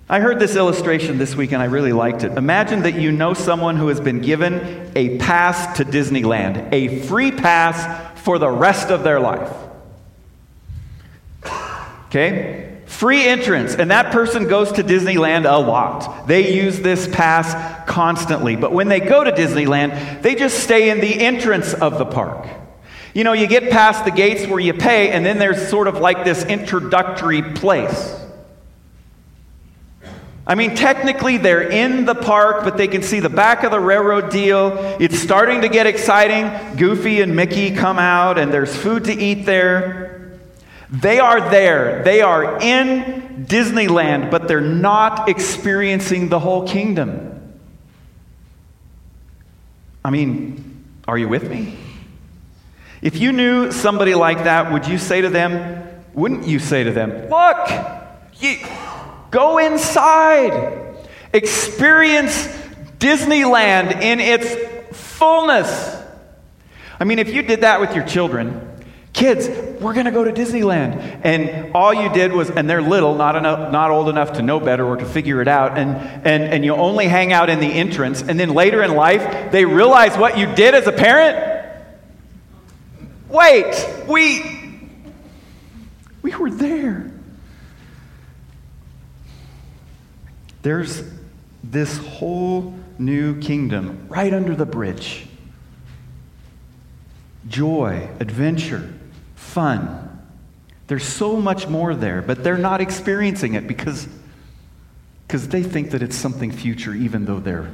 I 0.09 0.20
heard 0.20 0.38
this 0.38 0.57
illustration 0.57 1.18
this 1.18 1.35
week 1.35 1.53
and 1.53 1.62
I 1.62 1.66
really 1.66 1.92
liked 1.92 2.24
it. 2.24 2.33
Imagine 2.33 2.83
that 2.83 2.96
you 2.96 3.12
know 3.12 3.33
someone 3.33 3.76
who 3.76 3.88
has 3.88 4.00
been 4.00 4.20
given 4.20 4.90
a 4.96 5.18
pass 5.18 5.79
to 5.79 5.85
Disneyland, 5.85 6.72
a 6.72 7.00
free 7.07 7.31
pass 7.31 8.20
for 8.20 8.38
the 8.38 8.50
rest 8.50 8.90
of 8.90 9.03
their 9.03 9.20
life. 9.20 9.50
Okay? 12.09 12.81
Free 12.87 13.24
entrance, 13.24 13.76
and 13.76 13.92
that 13.92 14.11
person 14.11 14.48
goes 14.48 14.72
to 14.72 14.83
Disneyland 14.83 15.48
a 15.48 15.59
lot. 15.59 16.26
They 16.26 16.53
use 16.53 16.81
this 16.81 17.07
pass 17.07 17.87
constantly. 17.88 18.57
But 18.57 18.72
when 18.72 18.88
they 18.88 18.98
go 18.98 19.22
to 19.22 19.31
Disneyland, 19.31 20.20
they 20.22 20.35
just 20.35 20.59
stay 20.59 20.90
in 20.90 21.00
the 21.00 21.20
entrance 21.20 21.72
of 21.72 21.98
the 21.98 22.05
park. 22.05 22.48
You 23.12 23.25
know, 23.25 23.33
you 23.33 23.46
get 23.46 23.70
past 23.70 24.05
the 24.05 24.11
gates 24.11 24.46
where 24.46 24.61
you 24.61 24.73
pay, 24.73 25.11
and 25.11 25.27
then 25.27 25.38
there's 25.38 25.68
sort 25.68 25.88
of 25.88 25.99
like 25.99 26.25
this 26.25 26.44
introductory 26.44 27.42
place. 27.42 28.16
I 30.46 30.55
mean, 30.55 30.75
technically, 30.75 31.37
they're 31.37 31.68
in 31.68 32.07
the 32.07 32.14
park, 32.14 32.64
but 32.64 32.77
they 32.77 32.88
can 32.88 33.03
see 33.03 33.20
the 33.20 33.29
back 33.29 33.62
of 33.62 33.70
the 33.70 33.81
railroad 33.81 34.31
deal. 34.31 34.73
It's 35.01 35.18
starting 35.18 35.61
to 35.61 35.68
get 35.68 35.87
exciting. 35.87 36.77
Goofy 36.77 37.20
and 37.20 37.37
Mickey 37.37 37.73
come 37.73 37.99
out, 37.99 38.38
and 38.38 38.53
there's 38.53 38.75
food 38.75 39.05
to 39.05 39.12
eat 39.12 39.44
there. 39.46 40.38
They 40.90 41.20
are 41.20 41.51
there. 41.51 42.03
They 42.03 42.20
are 42.20 42.61
in 42.61 43.46
Disneyland, 43.49 44.31
but 44.31 44.49
they're 44.49 44.61
not 44.61 45.29
experiencing 45.29 46.29
the 46.29 46.40
whole 46.40 46.66
kingdom. 46.66 47.59
I 50.05 50.11
mean, 50.11 50.85
are 51.07 51.18
you 51.18 51.29
with 51.29 51.49
me? 51.49 51.77
If 53.03 53.19
you 53.19 53.33
knew 53.33 53.73
somebody 53.73 54.15
like 54.15 54.45
that, 54.45 54.73
would 54.73 54.87
you 54.87 54.99
say 54.99 55.23
to 55.23 55.31
them, 55.31 55.89
wouldn't 56.13 56.47
you 56.47 56.59
say 56.59 56.85
to 56.85 56.93
them, 56.93 57.31
Look, 57.31 57.71
you, 58.41 58.59
go 59.31 59.59
inside, 59.59 60.97
experience 61.33 62.47
Disneyland 62.99 64.03
in 64.03 64.21
its 64.21 64.97
fullness? 64.97 65.97
I 66.99 67.05
mean, 67.05 67.19
if 67.19 67.33
you 67.33 67.43
did 67.43 67.63
that 67.63 67.81
with 67.81 67.95
your 67.95 68.05
children, 68.05 68.67
kids, 69.15 69.49
we're 69.81 69.95
going 69.95 70.05
to 70.05 70.13
go 70.13 70.23
to 70.23 70.33
Disneyland. 70.33 71.23
And 71.25 71.75
all 71.75 71.95
you 71.95 72.13
did 72.13 72.33
was, 72.33 72.51
and 72.51 72.69
they're 72.69 72.83
little, 72.83 73.15
not, 73.15 73.35
enough, 73.35 73.73
not 73.73 73.91
old 73.91 74.11
enough 74.11 74.35
to 74.35 74.43
know 74.43 74.61
better 74.61 74.85
or 74.85 74.97
to 74.99 75.07
figure 75.07 75.41
it 75.41 75.49
out, 75.49 75.79
and, 75.79 75.97
and, 76.27 76.43
and 76.43 76.65
you 76.67 76.75
only 76.75 77.09
hang 77.09 77.33
out 77.33 77.49
in 77.49 77.61
the 77.61 77.67
entrance. 77.67 78.21
And 78.23 78.39
then 78.39 78.51
later 78.51 78.83
in 78.83 78.95
life, 78.95 79.51
they 79.53 79.65
realize 79.65 80.19
what 80.19 80.37
you 80.37 80.47
did 80.55 80.75
as 80.75 80.87
a 80.87 80.93
parent 80.93 81.50
Wait, 83.31 84.05
we 84.09 84.61
we 86.23 86.35
were 86.35 86.51
there. 86.51 87.11
There's 90.62 91.03
this 91.64 91.97
whole 91.97 92.75
new 92.99 93.40
kingdom 93.40 94.07
right 94.09 94.35
under 94.35 94.55
the 94.55 94.66
bridge. 94.66 95.27
Joy, 97.49 98.09
adventure, 98.21 98.93
fun. 99.37 100.07
There's 100.88 101.05
so 101.05 101.37
much 101.37 101.69
more 101.69 101.95
there, 101.95 102.21
but 102.21 102.45
they're 102.45 102.59
not 102.59 102.81
experiencing 102.81 103.55
it 103.55 103.66
because, 103.66 104.09
because 105.27 105.49
they 105.49 105.62
think 105.62 105.93
that 105.93 106.03
it's 106.03 106.16
something 106.16 106.51
future, 106.51 106.95
even 106.95 107.25
though 107.25 107.40
they're 107.40 107.71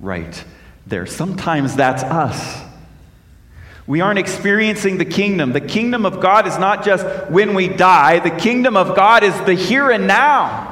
right 0.00 0.44
there. 0.86 1.06
Sometimes 1.06 1.76
that's 1.76 2.02
us. 2.02 2.71
We 3.86 4.00
aren't 4.00 4.18
experiencing 4.18 4.98
the 4.98 5.04
kingdom. 5.04 5.52
The 5.52 5.60
kingdom 5.60 6.06
of 6.06 6.20
God 6.20 6.46
is 6.46 6.56
not 6.58 6.84
just 6.84 7.04
when 7.30 7.54
we 7.54 7.68
die, 7.68 8.20
the 8.20 8.30
kingdom 8.30 8.76
of 8.76 8.94
God 8.94 9.24
is 9.24 9.38
the 9.42 9.54
here 9.54 9.90
and 9.90 10.06
now. 10.06 10.68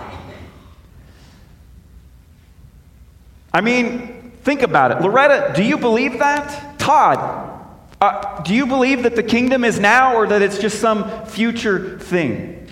I 3.53 3.61
mean, 3.63 4.33
think 4.43 4.63
about 4.63 4.93
it. 4.93 5.01
Loretta, 5.01 5.53
do 5.57 5.65
you 5.65 5.77
believe 5.77 6.21
that? 6.21 6.79
Todd, 6.79 7.19
uh, 8.01 8.43
do 8.43 8.55
you 8.55 8.67
believe 8.67 9.03
that 9.03 9.17
the 9.17 9.23
kingdom 9.23 9.65
is 9.65 9.81
now 9.81 10.15
or 10.15 10.29
that 10.29 10.41
it's 10.41 10.59
just 10.59 10.81
some 10.81 11.27
future 11.27 11.99
thing? 11.99 12.69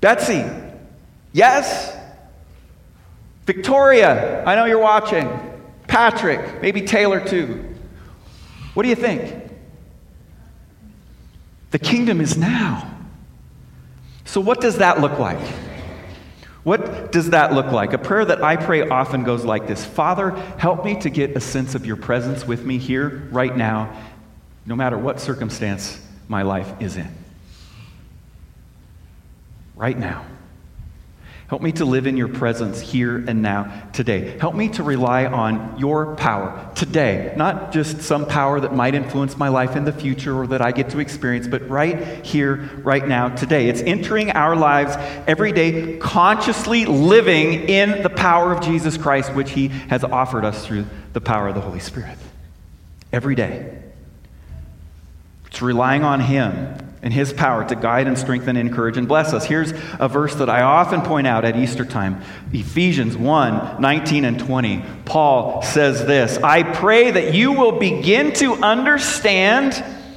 Betsy, 0.00 0.44
yes? 1.32 1.96
Victoria, 3.46 4.44
I 4.44 4.54
know 4.54 4.66
you're 4.66 4.78
watching. 4.78 5.47
Patrick, 5.88 6.62
maybe 6.62 6.82
Taylor 6.82 7.26
too. 7.26 7.74
What 8.74 8.84
do 8.84 8.88
you 8.88 8.94
think? 8.94 9.50
The 11.72 11.78
kingdom 11.78 12.20
is 12.20 12.36
now. 12.36 12.94
So, 14.24 14.40
what 14.40 14.60
does 14.60 14.78
that 14.78 15.00
look 15.00 15.18
like? 15.18 15.40
What 16.62 17.12
does 17.12 17.30
that 17.30 17.54
look 17.54 17.72
like? 17.72 17.94
A 17.94 17.98
prayer 17.98 18.24
that 18.26 18.42
I 18.44 18.56
pray 18.56 18.86
often 18.88 19.24
goes 19.24 19.44
like 19.44 19.66
this 19.66 19.84
Father, 19.84 20.30
help 20.58 20.84
me 20.84 21.00
to 21.00 21.10
get 21.10 21.36
a 21.36 21.40
sense 21.40 21.74
of 21.74 21.86
your 21.86 21.96
presence 21.96 22.46
with 22.46 22.64
me 22.64 22.78
here, 22.78 23.26
right 23.30 23.56
now, 23.56 23.96
no 24.66 24.76
matter 24.76 24.98
what 24.98 25.18
circumstance 25.20 26.00
my 26.28 26.42
life 26.42 26.70
is 26.80 26.96
in. 26.96 27.10
Right 29.76 29.98
now. 29.98 30.26
Help 31.48 31.62
me 31.62 31.72
to 31.72 31.86
live 31.86 32.06
in 32.06 32.18
your 32.18 32.28
presence 32.28 32.78
here 32.78 33.24
and 33.26 33.40
now 33.40 33.72
today. 33.94 34.36
Help 34.38 34.54
me 34.54 34.68
to 34.68 34.82
rely 34.82 35.24
on 35.24 35.78
your 35.78 36.14
power 36.14 36.70
today, 36.74 37.32
not 37.38 37.72
just 37.72 38.02
some 38.02 38.26
power 38.26 38.60
that 38.60 38.74
might 38.74 38.94
influence 38.94 39.34
my 39.38 39.48
life 39.48 39.74
in 39.74 39.84
the 39.84 39.92
future 39.92 40.36
or 40.36 40.46
that 40.48 40.60
I 40.60 40.72
get 40.72 40.90
to 40.90 40.98
experience, 40.98 41.48
but 41.48 41.66
right 41.70 42.22
here, 42.24 42.68
right 42.82 43.06
now, 43.06 43.30
today. 43.30 43.70
It's 43.70 43.80
entering 43.80 44.30
our 44.32 44.56
lives 44.56 44.94
every 45.26 45.52
day, 45.52 45.96
consciously 45.96 46.84
living 46.84 47.66
in 47.66 48.02
the 48.02 48.10
power 48.10 48.52
of 48.52 48.62
Jesus 48.62 48.98
Christ, 48.98 49.32
which 49.32 49.52
He 49.52 49.68
has 49.68 50.04
offered 50.04 50.44
us 50.44 50.66
through 50.66 50.84
the 51.14 51.20
power 51.22 51.48
of 51.48 51.54
the 51.54 51.62
Holy 51.62 51.80
Spirit. 51.80 52.18
Every 53.10 53.34
day. 53.34 53.74
It's 55.46 55.62
relying 55.62 56.04
on 56.04 56.20
Him 56.20 56.87
and 57.02 57.12
His 57.12 57.32
power 57.32 57.66
to 57.68 57.76
guide 57.76 58.06
and 58.06 58.18
strengthen, 58.18 58.56
encourage, 58.56 58.96
and 58.96 59.06
bless 59.06 59.32
us. 59.32 59.44
Here's 59.44 59.72
a 59.98 60.08
verse 60.08 60.34
that 60.36 60.48
I 60.48 60.62
often 60.62 61.02
point 61.02 61.26
out 61.26 61.44
at 61.44 61.56
Easter 61.56 61.84
time 61.84 62.22
Ephesians 62.52 63.16
1 63.16 63.80
19 63.80 64.24
and 64.24 64.38
20. 64.38 64.84
Paul 65.04 65.62
says 65.62 66.04
this 66.06 66.38
I 66.38 66.62
pray 66.62 67.10
that 67.10 67.34
you 67.34 67.52
will 67.52 67.78
begin 67.78 68.32
to 68.34 68.54
understand, 68.54 69.74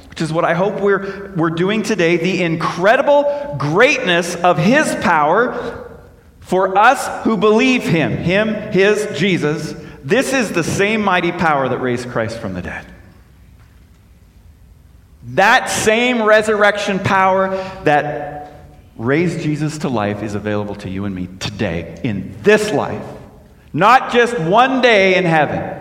which 0.08 0.20
is 0.20 0.32
what 0.32 0.44
I 0.44 0.54
hope 0.54 0.80
we're, 0.80 1.32
we're 1.36 1.50
doing 1.50 1.82
today, 1.82 2.16
the 2.16 2.42
incredible 2.42 3.56
greatness 3.58 4.34
of 4.36 4.58
His 4.58 4.94
power 4.96 5.88
for 6.40 6.76
us 6.76 7.24
who 7.24 7.36
believe 7.36 7.82
Him, 7.84 8.12
Him, 8.12 8.48
His, 8.72 9.18
Jesus. 9.18 9.74
This 10.04 10.32
is 10.32 10.50
the 10.50 10.64
same 10.64 11.02
mighty 11.02 11.30
power 11.30 11.68
that 11.68 11.78
raised 11.78 12.08
Christ 12.08 12.38
from 12.38 12.54
the 12.54 12.62
dead. 12.62 12.86
That 15.24 15.66
same 15.70 16.22
resurrection 16.22 16.98
power 16.98 17.50
that 17.84 18.52
raised 18.96 19.40
Jesus 19.40 19.78
to 19.78 19.88
life 19.88 20.22
is 20.22 20.34
available 20.34 20.74
to 20.76 20.90
you 20.90 21.04
and 21.04 21.14
me 21.14 21.28
today, 21.38 22.00
in 22.02 22.36
this 22.42 22.72
life, 22.72 23.04
not 23.72 24.12
just 24.12 24.38
one 24.38 24.80
day 24.80 25.14
in 25.16 25.24
heaven. 25.24 25.78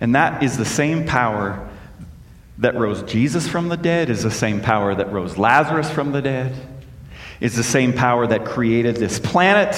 And 0.00 0.14
that 0.14 0.42
is 0.42 0.58
the 0.58 0.64
same 0.64 1.06
power 1.06 1.68
that 2.58 2.74
rose 2.74 3.02
Jesus 3.04 3.48
from 3.48 3.68
the 3.68 3.76
dead, 3.76 4.10
is 4.10 4.22
the 4.22 4.30
same 4.30 4.60
power 4.60 4.94
that 4.94 5.12
rose 5.12 5.38
Lazarus 5.38 5.90
from 5.90 6.12
the 6.12 6.20
dead, 6.20 6.54
is 7.40 7.56
the 7.56 7.62
same 7.62 7.92
power 7.92 8.26
that 8.26 8.44
created 8.44 8.96
this 8.96 9.18
planet. 9.18 9.74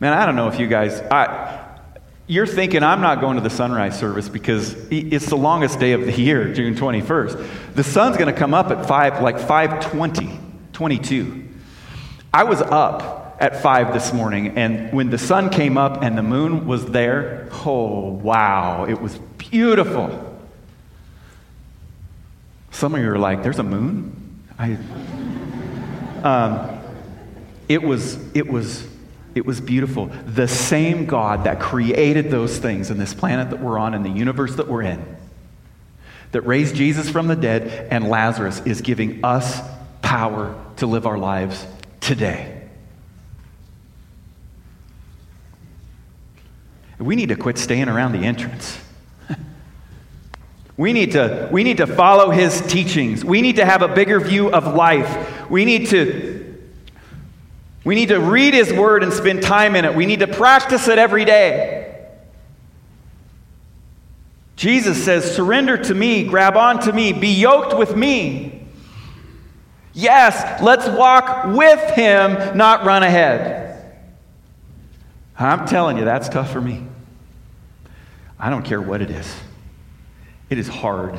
Man, 0.00 0.12
I 0.12 0.26
don't 0.26 0.36
know 0.36 0.48
if 0.48 0.60
you 0.60 0.68
guys, 0.68 1.00
I, 1.00 1.57
you're 2.28 2.46
thinking 2.46 2.82
I'm 2.82 3.00
not 3.00 3.20
going 3.20 3.36
to 3.36 3.42
the 3.42 3.50
sunrise 3.50 3.98
service 3.98 4.28
because 4.28 4.74
it's 4.90 5.26
the 5.26 5.36
longest 5.36 5.80
day 5.80 5.92
of 5.92 6.04
the 6.04 6.12
year, 6.12 6.52
June 6.52 6.74
21st. 6.74 7.74
The 7.74 7.82
sun's 7.82 8.18
going 8.18 8.32
to 8.32 8.38
come 8.38 8.52
up 8.52 8.70
at 8.70 8.86
5 8.86 9.22
like 9.22 9.36
5:20, 9.36 10.38
22. 10.74 11.48
I 12.32 12.44
was 12.44 12.60
up 12.60 13.38
at 13.40 13.62
5 13.62 13.94
this 13.94 14.12
morning 14.12 14.58
and 14.58 14.92
when 14.92 15.08
the 15.08 15.16
sun 15.16 15.48
came 15.48 15.78
up 15.78 16.02
and 16.02 16.18
the 16.18 16.22
moon 16.22 16.66
was 16.66 16.84
there, 16.86 17.48
oh 17.64 18.10
wow, 18.10 18.84
it 18.84 19.00
was 19.00 19.16
beautiful. 19.38 20.24
Some 22.70 22.94
of 22.94 23.00
you 23.00 23.10
are 23.10 23.18
like, 23.18 23.42
"There's 23.42 23.58
a 23.58 23.64
moon?" 23.64 24.44
I 24.58 24.74
um, 26.22 26.78
it 27.68 27.82
was 27.82 28.18
it 28.34 28.46
was 28.46 28.86
it 29.34 29.46
was 29.46 29.60
beautiful. 29.60 30.06
The 30.26 30.48
same 30.48 31.06
God 31.06 31.44
that 31.44 31.60
created 31.60 32.30
those 32.30 32.58
things 32.58 32.90
in 32.90 32.98
this 32.98 33.14
planet 33.14 33.50
that 33.50 33.60
we're 33.60 33.78
on, 33.78 33.94
and 33.94 34.04
the 34.04 34.10
universe 34.10 34.56
that 34.56 34.68
we're 34.68 34.82
in, 34.82 35.04
that 36.32 36.42
raised 36.42 36.74
Jesus 36.74 37.08
from 37.08 37.28
the 37.28 37.36
dead 37.36 37.88
and 37.90 38.08
Lazarus, 38.08 38.60
is 38.64 38.80
giving 38.80 39.24
us 39.24 39.60
power 40.02 40.60
to 40.76 40.86
live 40.86 41.06
our 41.06 41.18
lives 41.18 41.66
today. 42.00 42.54
We 46.98 47.14
need 47.14 47.28
to 47.28 47.36
quit 47.36 47.58
staying 47.58 47.88
around 47.88 48.12
the 48.12 48.24
entrance. 48.26 48.78
We 50.76 50.92
need, 50.92 51.10
to, 51.12 51.48
we 51.50 51.64
need 51.64 51.78
to 51.78 51.88
follow 51.88 52.30
his 52.30 52.60
teachings. 52.60 53.24
We 53.24 53.42
need 53.42 53.56
to 53.56 53.64
have 53.64 53.82
a 53.82 53.88
bigger 53.88 54.20
view 54.20 54.52
of 54.52 54.76
life. 54.76 55.50
We 55.50 55.64
need 55.64 55.88
to 55.88 56.37
we 57.88 57.94
need 57.94 58.10
to 58.10 58.20
read 58.20 58.52
His 58.52 58.70
Word 58.70 59.02
and 59.02 59.10
spend 59.14 59.42
time 59.42 59.74
in 59.74 59.86
it. 59.86 59.94
We 59.94 60.04
need 60.04 60.20
to 60.20 60.26
practice 60.26 60.88
it 60.88 60.98
every 60.98 61.24
day. 61.24 62.06
Jesus 64.56 65.02
says, 65.02 65.34
Surrender 65.34 65.78
to 65.78 65.94
me, 65.94 66.24
grab 66.24 66.54
on 66.54 66.80
to 66.80 66.92
me, 66.92 67.14
be 67.14 67.28
yoked 67.28 67.74
with 67.78 67.96
me. 67.96 68.66
Yes, 69.94 70.60
let's 70.60 70.86
walk 70.86 71.46
with 71.46 71.80
Him, 71.92 72.58
not 72.58 72.84
run 72.84 73.02
ahead. 73.02 73.90
I'm 75.38 75.66
telling 75.66 75.96
you, 75.96 76.04
that's 76.04 76.28
tough 76.28 76.52
for 76.52 76.60
me. 76.60 76.86
I 78.38 78.50
don't 78.50 78.66
care 78.66 78.82
what 78.82 79.00
it 79.00 79.08
is, 79.08 79.34
it 80.50 80.58
is 80.58 80.68
hard. 80.68 81.16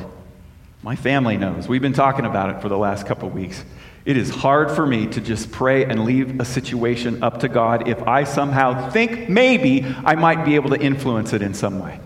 My 0.84 0.94
family 0.94 1.36
knows. 1.36 1.66
We've 1.66 1.82
been 1.82 1.94
talking 1.94 2.26
about 2.26 2.54
it 2.54 2.62
for 2.62 2.68
the 2.68 2.78
last 2.78 3.08
couple 3.08 3.26
of 3.26 3.34
weeks. 3.34 3.64
It 4.10 4.16
is 4.16 4.28
hard 4.28 4.72
for 4.72 4.84
me 4.84 5.06
to 5.06 5.20
just 5.20 5.52
pray 5.52 5.84
and 5.84 6.04
leave 6.04 6.40
a 6.40 6.44
situation 6.44 7.22
up 7.22 7.38
to 7.40 7.48
God 7.48 7.86
if 7.86 8.02
I 8.02 8.24
somehow 8.24 8.90
think 8.90 9.28
maybe 9.28 9.84
I 10.04 10.16
might 10.16 10.44
be 10.44 10.56
able 10.56 10.70
to 10.70 10.80
influence 10.80 11.32
it 11.32 11.42
in 11.42 11.54
some 11.54 11.78
way. 11.78 12.00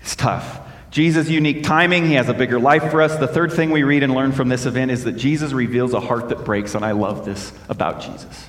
It's 0.00 0.16
tough. 0.16 0.58
Jesus' 0.90 1.28
unique 1.28 1.64
timing, 1.64 2.06
he 2.06 2.14
has 2.14 2.30
a 2.30 2.32
bigger 2.32 2.58
life 2.58 2.90
for 2.90 3.02
us. 3.02 3.14
The 3.16 3.28
third 3.28 3.52
thing 3.52 3.72
we 3.72 3.82
read 3.82 4.02
and 4.02 4.14
learn 4.14 4.32
from 4.32 4.48
this 4.48 4.64
event 4.64 4.90
is 4.90 5.04
that 5.04 5.18
Jesus 5.18 5.52
reveals 5.52 5.92
a 5.92 6.00
heart 6.00 6.30
that 6.30 6.46
breaks, 6.46 6.74
and 6.74 6.82
I 6.82 6.92
love 6.92 7.26
this 7.26 7.52
about 7.68 8.00
Jesus. 8.00 8.48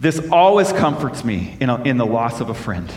This 0.00 0.30
always 0.32 0.72
comforts 0.72 1.26
me 1.26 1.58
in, 1.60 1.68
a, 1.68 1.82
in 1.82 1.98
the 1.98 2.06
loss 2.06 2.40
of 2.40 2.48
a 2.48 2.54
friend. 2.54 2.90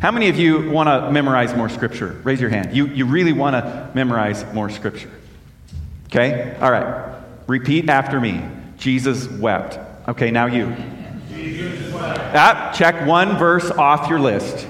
How 0.00 0.10
many 0.10 0.28
of 0.28 0.38
you 0.38 0.70
want 0.70 0.88
to 0.88 1.10
memorize 1.10 1.54
more 1.54 1.70
scripture? 1.70 2.20
Raise 2.24 2.42
your 2.42 2.50
hand. 2.50 2.76
You, 2.76 2.88
you 2.88 3.06
really 3.06 3.32
want 3.32 3.54
to 3.54 3.90
memorize 3.94 4.44
more 4.52 4.68
scripture. 4.68 5.10
Okay? 6.10 6.56
All 6.60 6.72
right. 6.72 7.22
Repeat 7.46 7.88
after 7.88 8.20
me. 8.20 8.42
Jesus 8.76 9.28
wept. 9.28 9.78
Okay, 10.08 10.32
now 10.32 10.46
you. 10.46 10.74
Jesus 11.28 11.92
wept. 11.94 12.18
Ah, 12.34 12.72
check 12.74 13.06
one 13.06 13.38
verse 13.38 13.70
off 13.70 14.08
your 14.10 14.18
list. 14.18 14.66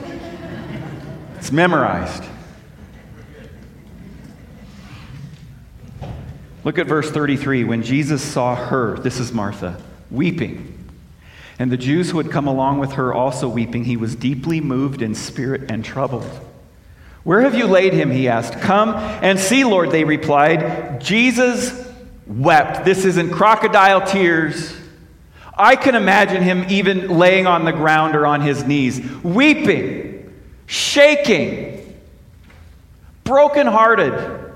It's 1.39 1.51
memorized. 1.51 2.25
Look 6.63 6.79
at 6.79 6.87
verse 6.87 7.11
33. 7.11 7.65
When 7.65 7.83
Jesus 7.83 8.23
saw 8.23 8.55
her, 8.55 8.99
this 8.99 9.19
is 9.19 9.33
Martha, 9.33 9.83
weeping, 10.11 10.77
and 11.59 11.73
the 11.73 11.79
Jews 11.79 12.11
who 12.11 12.19
had 12.19 12.31
come 12.31 12.47
along 12.47 12.81
with 12.81 12.93
her 12.93 13.15
also 13.15 13.49
weeping, 13.49 13.85
he 13.85 13.97
was 13.97 14.15
deeply 14.15 14.61
moved 14.61 15.01
in 15.01 15.15
spirit 15.15 15.71
and 15.71 15.83
troubled. 15.83 16.29
Where 17.23 17.43
have 17.43 17.55
you 17.55 17.67
laid 17.67 17.93
him? 17.93 18.11
He 18.11 18.29
asked. 18.29 18.61
Come 18.61 18.91
and 18.91 19.39
see, 19.39 19.65
Lord, 19.65 19.91
they 19.91 20.05
replied. 20.05 21.01
Jesus 21.01 21.89
wept. 22.27 22.85
This 22.85 23.05
isn't 23.05 23.31
crocodile 23.31 24.07
tears. 24.07 24.77
I 25.57 25.77
can 25.77 25.95
imagine 25.95 26.43
him 26.43 26.65
even 26.71 27.09
laying 27.09 27.47
on 27.47 27.67
the 27.67 27.73
ground 27.73 28.17
or 28.17 28.27
on 28.27 28.41
his 28.41 28.65
knees, 28.65 29.01
weeping, 29.23 30.33
shaking, 30.67 32.01
brokenhearted. 33.25 34.53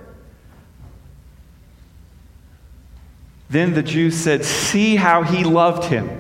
Then 3.51 3.75
the 3.75 3.83
Jews 3.83 4.17
said, 4.17 4.45
See 4.45 4.97
how 4.97 5.23
he 5.23 5.45
loved 5.45 5.85
him. 5.85 6.19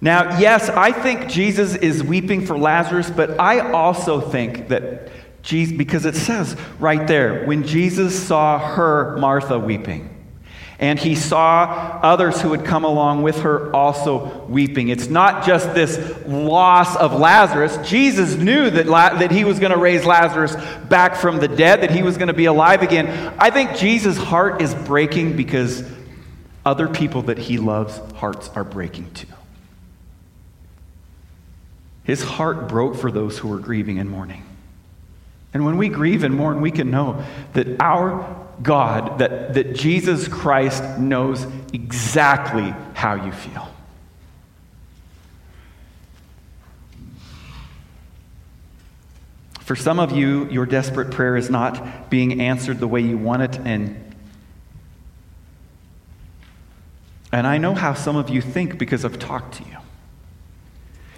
Now, 0.00 0.38
yes, 0.38 0.68
I 0.68 0.92
think 0.92 1.28
Jesus 1.28 1.76
is 1.76 2.02
weeping 2.02 2.46
for 2.46 2.58
Lazarus, 2.58 3.10
but 3.10 3.38
I 3.38 3.70
also 3.70 4.20
think 4.20 4.68
that 4.68 5.10
Jesus, 5.42 5.76
because 5.76 6.04
it 6.04 6.14
says 6.14 6.56
right 6.78 7.06
there, 7.06 7.44
when 7.46 7.66
Jesus 7.66 8.20
saw 8.20 8.58
her, 8.58 9.16
Martha, 9.18 9.58
weeping, 9.58 10.16
and 10.80 10.98
he 10.98 11.14
saw 11.14 12.00
others 12.02 12.40
who 12.40 12.52
had 12.52 12.64
come 12.64 12.84
along 12.84 13.22
with 13.22 13.42
her 13.42 13.70
also 13.76 14.46
weeping. 14.46 14.88
It's 14.88 15.08
not 15.08 15.44
just 15.44 15.74
this 15.74 15.98
loss 16.26 16.96
of 16.96 17.12
Lazarus. 17.12 17.76
Jesus 17.86 18.34
knew 18.36 18.70
that, 18.70 18.86
La- 18.86 19.18
that 19.18 19.30
he 19.30 19.44
was 19.44 19.58
going 19.58 19.72
to 19.72 19.78
raise 19.78 20.06
Lazarus 20.06 20.56
back 20.88 21.16
from 21.16 21.38
the 21.38 21.48
dead, 21.48 21.82
that 21.82 21.90
he 21.90 22.02
was 22.02 22.16
going 22.16 22.28
to 22.28 22.34
be 22.34 22.46
alive 22.46 22.80
again. 22.80 23.34
I 23.38 23.50
think 23.50 23.76
Jesus' 23.76 24.16
heart 24.16 24.62
is 24.62 24.74
breaking 24.74 25.36
because 25.36 25.84
other 26.64 26.88
people 26.88 27.22
that 27.22 27.36
he 27.36 27.58
loves' 27.58 27.98
hearts 28.14 28.48
are 28.54 28.64
breaking 28.64 29.12
too. 29.12 29.26
His 32.04 32.22
heart 32.22 32.68
broke 32.68 32.96
for 32.96 33.12
those 33.12 33.36
who 33.36 33.48
were 33.48 33.58
grieving 33.58 33.98
and 33.98 34.08
mourning. 34.08 34.44
And 35.52 35.64
when 35.64 35.76
we 35.76 35.88
grieve 35.88 36.22
and 36.22 36.34
mourn, 36.34 36.60
we 36.60 36.70
can 36.70 36.90
know 36.90 37.24
that 37.54 37.80
our 37.80 38.46
God, 38.62 39.18
that, 39.18 39.54
that 39.54 39.74
Jesus 39.74 40.28
Christ 40.28 40.82
knows 40.98 41.46
exactly 41.72 42.74
how 42.94 43.14
you 43.14 43.32
feel. 43.32 43.68
For 49.60 49.76
some 49.76 50.00
of 50.00 50.12
you, 50.12 50.48
your 50.50 50.66
desperate 50.66 51.12
prayer 51.12 51.36
is 51.36 51.48
not 51.48 52.10
being 52.10 52.40
answered 52.40 52.80
the 52.80 52.88
way 52.88 53.00
you 53.00 53.16
want 53.16 53.42
it, 53.42 53.58
and 53.60 54.10
and 57.32 57.46
I 57.46 57.58
know 57.58 57.74
how 57.74 57.94
some 57.94 58.16
of 58.16 58.28
you 58.28 58.40
think 58.40 58.78
because 58.78 59.04
I've 59.04 59.20
talked 59.20 59.58
to 59.58 59.64
you. 59.64 59.76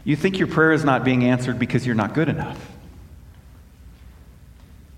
You 0.04 0.16
think 0.16 0.38
your 0.38 0.48
prayer 0.48 0.72
is 0.72 0.84
not 0.84 1.04
being 1.04 1.24
answered 1.24 1.58
because 1.58 1.86
you're 1.86 1.94
not 1.94 2.12
good 2.12 2.28
enough. 2.28 2.60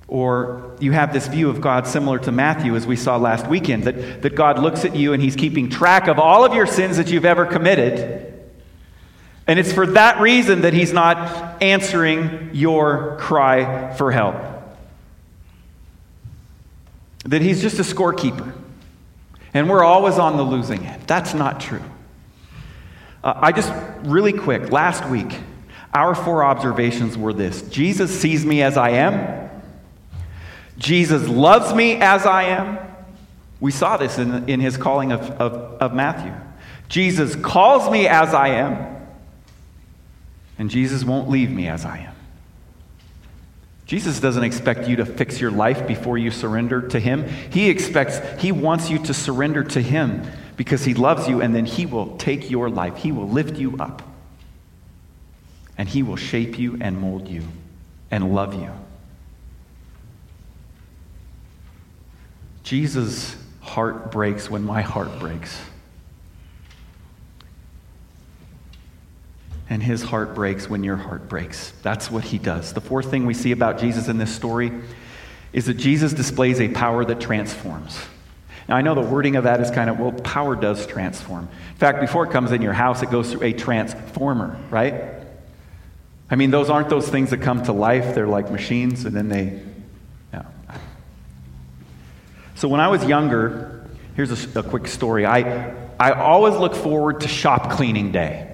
Or 0.06 0.76
you 0.80 0.92
have 0.92 1.12
this 1.12 1.26
view 1.26 1.48
of 1.48 1.60
God 1.60 1.86
similar 1.86 2.18
to 2.20 2.32
Matthew, 2.32 2.76
as 2.76 2.86
we 2.86 2.96
saw 2.96 3.16
last 3.16 3.46
weekend, 3.46 3.84
that, 3.84 4.22
that 4.22 4.34
God 4.34 4.58
looks 4.58 4.84
at 4.84 4.94
you 4.94 5.12
and 5.12 5.22
he's 5.22 5.36
keeping 5.36 5.70
track 5.70 6.08
of 6.08 6.18
all 6.18 6.44
of 6.44 6.54
your 6.54 6.66
sins 6.66 6.98
that 6.98 7.10
you've 7.10 7.24
ever 7.24 7.46
committed. 7.46 8.32
And 9.46 9.58
it's 9.58 9.72
for 9.72 9.86
that 9.88 10.20
reason 10.20 10.62
that 10.62 10.72
he's 10.72 10.92
not 10.92 11.62
answering 11.62 12.50
your 12.52 13.16
cry 13.18 13.94
for 13.94 14.10
help. 14.10 14.36
That 17.24 17.42
he's 17.42 17.62
just 17.62 17.78
a 17.78 17.82
scorekeeper. 17.82 18.52
And 19.54 19.70
we're 19.70 19.84
always 19.84 20.18
on 20.18 20.36
the 20.36 20.42
losing 20.42 20.84
end. 20.84 21.02
That's 21.06 21.32
not 21.32 21.60
true. 21.60 21.82
Uh, 23.22 23.34
I 23.36 23.52
just, 23.52 23.72
really 24.02 24.32
quick, 24.32 24.70
last 24.70 25.08
week, 25.08 25.38
our 25.94 26.14
four 26.14 26.42
observations 26.42 27.16
were 27.16 27.32
this 27.32 27.62
Jesus 27.62 28.18
sees 28.18 28.44
me 28.44 28.62
as 28.62 28.76
I 28.76 28.90
am. 28.90 29.43
Jesus 30.78 31.28
loves 31.28 31.74
me 31.74 31.96
as 31.96 32.26
I 32.26 32.44
am. 32.44 32.78
We 33.60 33.70
saw 33.70 33.96
this 33.96 34.18
in, 34.18 34.48
in 34.48 34.60
his 34.60 34.76
calling 34.76 35.12
of, 35.12 35.30
of, 35.32 35.52
of 35.80 35.94
Matthew. 35.94 36.34
Jesus 36.88 37.34
calls 37.36 37.90
me 37.90 38.06
as 38.06 38.34
I 38.34 38.48
am, 38.48 39.06
and 40.58 40.70
Jesus 40.70 41.04
won't 41.04 41.28
leave 41.28 41.50
me 41.50 41.68
as 41.68 41.84
I 41.84 41.98
am. 41.98 42.14
Jesus 43.86 44.18
doesn't 44.18 44.44
expect 44.44 44.88
you 44.88 44.96
to 44.96 45.06
fix 45.06 45.40
your 45.40 45.50
life 45.50 45.86
before 45.86 46.16
you 46.18 46.30
surrender 46.30 46.82
to 46.88 46.98
him. 46.98 47.28
He 47.50 47.68
expects, 47.68 48.20
he 48.40 48.50
wants 48.50 48.90
you 48.90 48.98
to 49.04 49.14
surrender 49.14 49.62
to 49.64 49.80
him 49.80 50.22
because 50.56 50.84
he 50.84 50.94
loves 50.94 51.28
you, 51.28 51.40
and 51.40 51.54
then 51.54 51.64
he 51.64 51.86
will 51.86 52.16
take 52.16 52.50
your 52.50 52.70
life. 52.70 52.96
He 52.96 53.12
will 53.12 53.28
lift 53.28 53.56
you 53.56 53.76
up, 53.78 54.02
and 55.76 55.88
he 55.88 56.02
will 56.02 56.16
shape 56.16 56.58
you 56.58 56.78
and 56.80 57.00
mold 57.00 57.28
you 57.28 57.42
and 58.10 58.34
love 58.34 58.54
you. 58.54 58.70
Jesus' 62.64 63.36
heart 63.60 64.10
breaks 64.10 64.50
when 64.50 64.64
my 64.64 64.82
heart 64.82 65.18
breaks. 65.20 65.60
And 69.68 69.82
his 69.82 70.02
heart 70.02 70.34
breaks 70.34 70.68
when 70.68 70.82
your 70.82 70.96
heart 70.96 71.28
breaks. 71.28 71.72
That's 71.82 72.10
what 72.10 72.24
he 72.24 72.38
does. 72.38 72.72
The 72.72 72.80
fourth 72.80 73.10
thing 73.10 73.26
we 73.26 73.34
see 73.34 73.52
about 73.52 73.78
Jesus 73.78 74.08
in 74.08 74.18
this 74.18 74.34
story 74.34 74.72
is 75.52 75.66
that 75.66 75.74
Jesus 75.74 76.12
displays 76.12 76.60
a 76.60 76.68
power 76.68 77.04
that 77.04 77.20
transforms. 77.20 77.98
Now, 78.68 78.76
I 78.76 78.82
know 78.82 78.94
the 78.94 79.02
wording 79.02 79.36
of 79.36 79.44
that 79.44 79.60
is 79.60 79.70
kind 79.70 79.90
of, 79.90 79.98
well, 79.98 80.12
power 80.12 80.56
does 80.56 80.86
transform. 80.86 81.48
In 81.72 81.78
fact, 81.78 82.00
before 82.00 82.24
it 82.24 82.30
comes 82.30 82.50
in 82.50 82.62
your 82.62 82.72
house, 82.72 83.02
it 83.02 83.10
goes 83.10 83.30
through 83.30 83.42
a 83.42 83.52
transformer, 83.52 84.58
right? 84.70 84.94
I 86.30 86.36
mean, 86.36 86.50
those 86.50 86.70
aren't 86.70 86.88
those 86.88 87.08
things 87.08 87.30
that 87.30 87.42
come 87.42 87.62
to 87.64 87.72
life. 87.72 88.14
They're 88.14 88.26
like 88.26 88.50
machines, 88.50 89.04
and 89.04 89.14
then 89.14 89.28
they 89.28 89.60
so 92.54 92.68
when 92.68 92.80
I 92.80 92.88
was 92.88 93.04
younger, 93.04 93.84
here's 94.14 94.56
a, 94.56 94.60
a 94.60 94.62
quick 94.62 94.86
story. 94.86 95.26
I, 95.26 95.74
I 95.98 96.12
always 96.12 96.54
look 96.54 96.74
forward 96.74 97.20
to 97.20 97.28
shop 97.28 97.72
cleaning 97.72 98.12
day. 98.12 98.50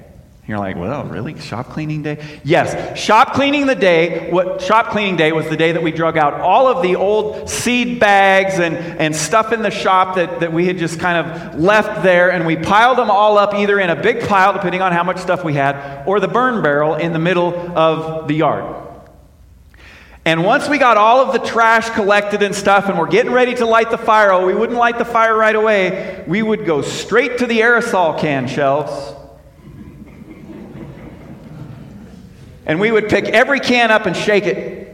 You're 0.51 0.59
like, 0.59 0.77
well, 0.77 1.05
really? 1.05 1.39
Shop 1.39 1.69
cleaning 1.69 2.03
day? 2.03 2.41
Yes, 2.43 2.99
shop 2.99 3.35
cleaning 3.35 3.67
the 3.67 3.77
day. 3.77 4.33
What 4.33 4.61
shop 4.61 4.89
cleaning 4.89 5.17
day 5.17 5.31
was 5.31 5.49
the 5.49 5.57
day 5.57 5.71
that 5.71 5.83
we 5.83 5.93
drug 5.93 6.17
out 6.17 6.35
all 6.35 6.67
of 6.67 6.83
the 6.83 6.97
old 6.97 7.49
seed 7.49 8.01
bags 8.01 8.59
and, 8.59 8.77
and 8.77 9.15
stuff 9.15 9.53
in 9.53 9.63
the 9.63 9.71
shop 9.71 10.17
that, 10.17 10.41
that 10.41 10.53
we 10.53 10.67
had 10.67 10.77
just 10.77 10.99
kind 10.99 11.25
of 11.25 11.61
left 11.61 12.03
there, 12.03 12.33
and 12.33 12.47
we 12.47 12.57
piled 12.57 12.99
them 12.99 13.13
all 13.13 13.39
up 13.39 13.55
either 13.55 13.79
in 13.79 13.91
a 13.91 14.03
big 14.03 14.27
pile, 14.27 14.53
depending 14.53 14.83
on 14.83 14.91
how 14.91 15.05
much 15.05 15.19
stuff 15.19 15.45
we 15.45 15.55
had, 15.55 16.05
or 16.05 16.19
the 16.19 16.27
burn 16.27 16.65
barrel 16.65 16.97
in 16.97 17.13
the 17.13 17.21
middle 17.21 17.55
of 17.79 18.27
the 18.27 18.35
yard. 18.35 18.90
And 20.25 20.45
once 20.45 20.69
we 20.69 20.77
got 20.77 20.97
all 20.97 21.21
of 21.21 21.33
the 21.33 21.39
trash 21.39 21.89
collected 21.91 22.43
and 22.43 22.55
stuff, 22.55 22.89
and 22.89 22.99
we're 22.99 23.09
getting 23.09 23.33
ready 23.33 23.55
to 23.55 23.65
light 23.65 23.91
the 23.91 23.99
fire, 23.99 24.33
oh, 24.33 24.47
we 24.47 24.55
wouldn't 24.55 24.79
light 24.79 24.99
the 24.99 25.05
fire 25.05 25.35
right 25.35 25.57
away. 25.57 26.25
We 26.27 26.43
would 26.43 26.67
go 26.67 26.83
straight 26.83 27.39
to 27.39 27.47
the 27.47 27.61
aerosol 27.61 28.19
can 28.19 28.47
shelves. 28.47 29.15
And 32.67 32.79
we 32.79 32.93
would 32.93 33.09
pick 33.09 33.25
every 33.25 33.61
can 33.61 33.91
up 33.91 34.07
and 34.07 34.15
shake 34.15 34.45
it. 34.45 34.89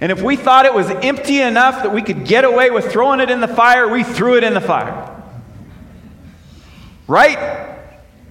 And 0.00 0.12
if 0.12 0.22
we 0.22 0.36
thought 0.36 0.66
it 0.66 0.74
was 0.74 0.88
empty 0.90 1.40
enough 1.40 1.82
that 1.82 1.92
we 1.92 2.02
could 2.02 2.26
get 2.26 2.44
away 2.44 2.70
with 2.70 2.92
throwing 2.92 3.20
it 3.20 3.30
in 3.30 3.40
the 3.40 3.48
fire, 3.48 3.88
we 3.88 4.04
threw 4.04 4.36
it 4.36 4.44
in 4.44 4.54
the 4.54 4.60
fire. 4.60 5.22
Right? 7.06 7.78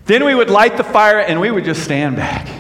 Then 0.05 0.23
we 0.25 0.33
would 0.33 0.49
light 0.49 0.77
the 0.77 0.83
fire 0.83 1.19
and 1.19 1.41
we 1.41 1.51
would 1.51 1.65
just 1.65 1.83
stand 1.83 2.15
back. 2.15 2.58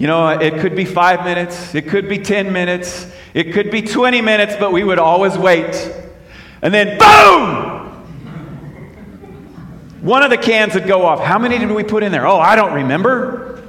You 0.00 0.06
know, 0.06 0.28
it 0.30 0.60
could 0.60 0.74
be 0.74 0.86
five 0.86 1.24
minutes, 1.24 1.74
it 1.74 1.86
could 1.86 2.08
be 2.08 2.18
10 2.18 2.54
minutes, 2.54 3.06
it 3.34 3.52
could 3.52 3.70
be 3.70 3.82
20 3.82 4.22
minutes, 4.22 4.56
but 4.58 4.72
we 4.72 4.82
would 4.82 4.98
always 4.98 5.36
wait. 5.36 5.94
And 6.62 6.72
then, 6.72 6.98
boom! 6.98 7.76
One 10.00 10.22
of 10.22 10.30
the 10.30 10.38
cans 10.38 10.72
would 10.72 10.86
go 10.86 11.04
off. 11.04 11.20
How 11.20 11.38
many 11.38 11.58
did 11.58 11.70
we 11.70 11.84
put 11.84 12.02
in 12.02 12.12
there? 12.12 12.26
Oh, 12.26 12.40
I 12.40 12.56
don't 12.56 12.72
remember. 12.72 13.62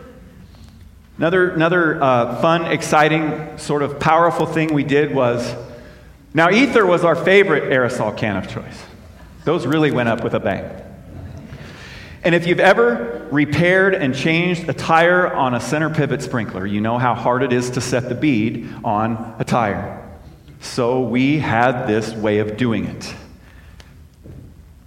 Another, 1.18 1.52
another 1.52 2.02
uh, 2.02 2.42
fun, 2.42 2.66
exciting, 2.66 3.58
sort 3.58 3.84
of 3.84 4.00
powerful 4.00 4.46
thing 4.46 4.74
we 4.74 4.86
did 4.86 5.14
was 5.14 5.54
now, 6.34 6.50
ether 6.50 6.86
was 6.86 7.04
our 7.04 7.16
favorite 7.16 7.64
aerosol 7.64 8.16
can 8.16 8.38
of 8.38 8.48
choice. 8.48 8.82
Those 9.44 9.68
really 9.68 9.92
went 9.92 10.08
up 10.08 10.24
with 10.24 10.34
a 10.34 10.40
bang. 10.40 10.91
And 12.24 12.36
if 12.36 12.46
you've 12.46 12.60
ever 12.60 13.28
repaired 13.32 13.96
and 13.96 14.14
changed 14.14 14.70
a 14.70 14.74
tire 14.74 15.34
on 15.34 15.56
a 15.56 15.60
center 15.60 15.90
pivot 15.90 16.22
sprinkler, 16.22 16.68
you 16.68 16.80
know 16.80 17.00
how 17.00 17.16
hard 17.16 17.42
it 17.42 17.52
is 17.52 17.72
to 17.72 17.82
set 17.82 18.10
the 18.10 18.16
bead 18.16 18.70
on 18.84 19.36
a 19.40 19.44
tire. 19.44 20.08
So 20.60 21.02
we 21.02 21.40
had 21.40 21.88
this 21.88 22.14
way 22.14 22.38
of 22.40 22.58
doing 22.58 22.86
it. 22.86 23.16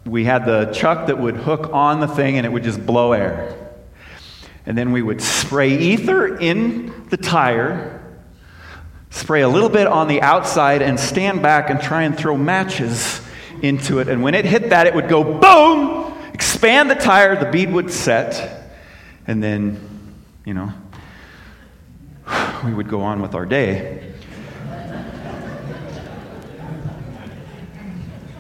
We 0.07 0.25
had 0.25 0.47
the 0.47 0.67
chuck 0.67 1.09
that 1.09 1.19
would 1.19 1.37
hook 1.37 1.71
on 1.73 1.99
the 1.99 2.07
thing 2.07 2.37
and 2.37 2.47
it 2.47 2.51
would 2.51 2.63
just 2.63 2.85
blow 2.87 3.13
air. 3.13 3.57
And 4.67 4.79
then 4.79 4.93
we 4.93 5.03
would 5.03 5.21
spray 5.21 5.77
ether 5.77 6.39
in 6.39 7.09
the 7.09 7.17
tire, 7.17 8.01
spray 9.11 9.43
a 9.43 9.49
little 9.49 9.69
bit 9.69 9.87
on 9.87 10.07
the 10.07 10.23
outside, 10.23 10.83
and 10.83 10.99
stand 10.99 11.43
back 11.43 11.69
and 11.69 11.81
try 11.81 12.03
and 12.03 12.17
throw 12.17 12.37
matches 12.37 13.21
into 13.61 13.99
it. 13.99 14.09
And 14.09 14.23
when 14.23 14.35
it 14.35 14.45
hit 14.45 14.71
that, 14.71 14.87
it 14.87 14.95
would 14.95 15.09
go 15.09 15.25
boom! 15.25 15.94
Expand 16.45 16.91
the 16.91 16.95
tire, 16.95 17.43
the 17.43 17.51
bead 17.51 17.73
would 17.73 17.91
set, 17.91 18.71
and 19.27 19.43
then, 19.43 19.81
you 20.45 20.53
know, 20.53 20.71
we 22.67 22.75
would 22.75 22.87
go 22.87 23.01
on 23.01 23.23
with 23.23 23.35
our 23.35 23.47
day. 23.47 24.13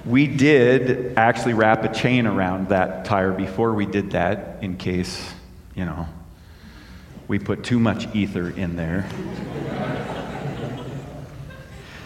we 0.04 0.26
did 0.26 1.16
actually 1.16 1.54
wrap 1.54 1.82
a 1.82 1.94
chain 1.94 2.26
around 2.26 2.68
that 2.68 3.06
tire 3.06 3.32
before 3.32 3.72
we 3.72 3.86
did 3.86 4.10
that 4.10 4.58
in 4.60 4.76
case, 4.76 5.32
you 5.74 5.86
know, 5.86 6.06
we 7.26 7.38
put 7.38 7.64
too 7.64 7.80
much 7.80 8.14
ether 8.14 8.50
in 8.50 8.76
there. 8.76 9.08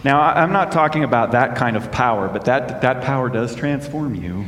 now, 0.05 0.21
I'm 0.21 0.53
not 0.53 0.71
talking 0.71 1.03
about 1.03 1.33
that 1.33 1.57
kind 1.57 1.77
of 1.77 1.91
power, 1.91 2.29
but 2.29 2.45
that, 2.45 2.83
that 2.83 3.03
power 3.03 3.29
does 3.29 3.57
transform 3.57 4.15
you. 4.15 4.47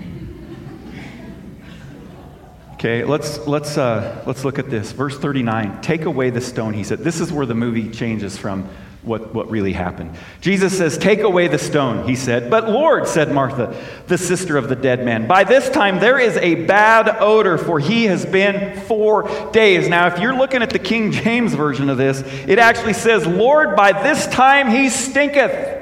Okay, 2.80 3.04
let's, 3.04 3.46
let's, 3.46 3.76
uh, 3.76 4.22
let's 4.26 4.42
look 4.42 4.58
at 4.58 4.70
this. 4.70 4.92
Verse 4.92 5.18
39 5.18 5.82
Take 5.82 6.06
away 6.06 6.30
the 6.30 6.40
stone, 6.40 6.72
he 6.72 6.82
said. 6.82 7.00
This 7.00 7.20
is 7.20 7.30
where 7.30 7.44
the 7.44 7.54
movie 7.54 7.90
changes 7.90 8.38
from 8.38 8.66
what, 9.02 9.34
what 9.34 9.50
really 9.50 9.74
happened. 9.74 10.16
Jesus 10.40 10.78
says, 10.78 10.96
Take 10.96 11.20
away 11.20 11.46
the 11.48 11.58
stone, 11.58 12.08
he 12.08 12.16
said. 12.16 12.48
But 12.48 12.70
Lord, 12.70 13.06
said 13.06 13.34
Martha, 13.34 13.78
the 14.06 14.16
sister 14.16 14.56
of 14.56 14.70
the 14.70 14.76
dead 14.76 15.04
man, 15.04 15.26
by 15.26 15.44
this 15.44 15.68
time 15.68 16.00
there 16.00 16.18
is 16.18 16.38
a 16.38 16.64
bad 16.64 17.18
odor, 17.20 17.58
for 17.58 17.78
he 17.78 18.04
has 18.04 18.24
been 18.24 18.80
four 18.86 19.28
days. 19.50 19.86
Now, 19.86 20.06
if 20.06 20.18
you're 20.18 20.34
looking 20.34 20.62
at 20.62 20.70
the 20.70 20.78
King 20.78 21.12
James 21.12 21.52
version 21.52 21.90
of 21.90 21.98
this, 21.98 22.22
it 22.48 22.58
actually 22.58 22.94
says, 22.94 23.26
Lord, 23.26 23.76
by 23.76 23.92
this 23.92 24.26
time 24.28 24.70
he 24.70 24.88
stinketh. 24.88 25.79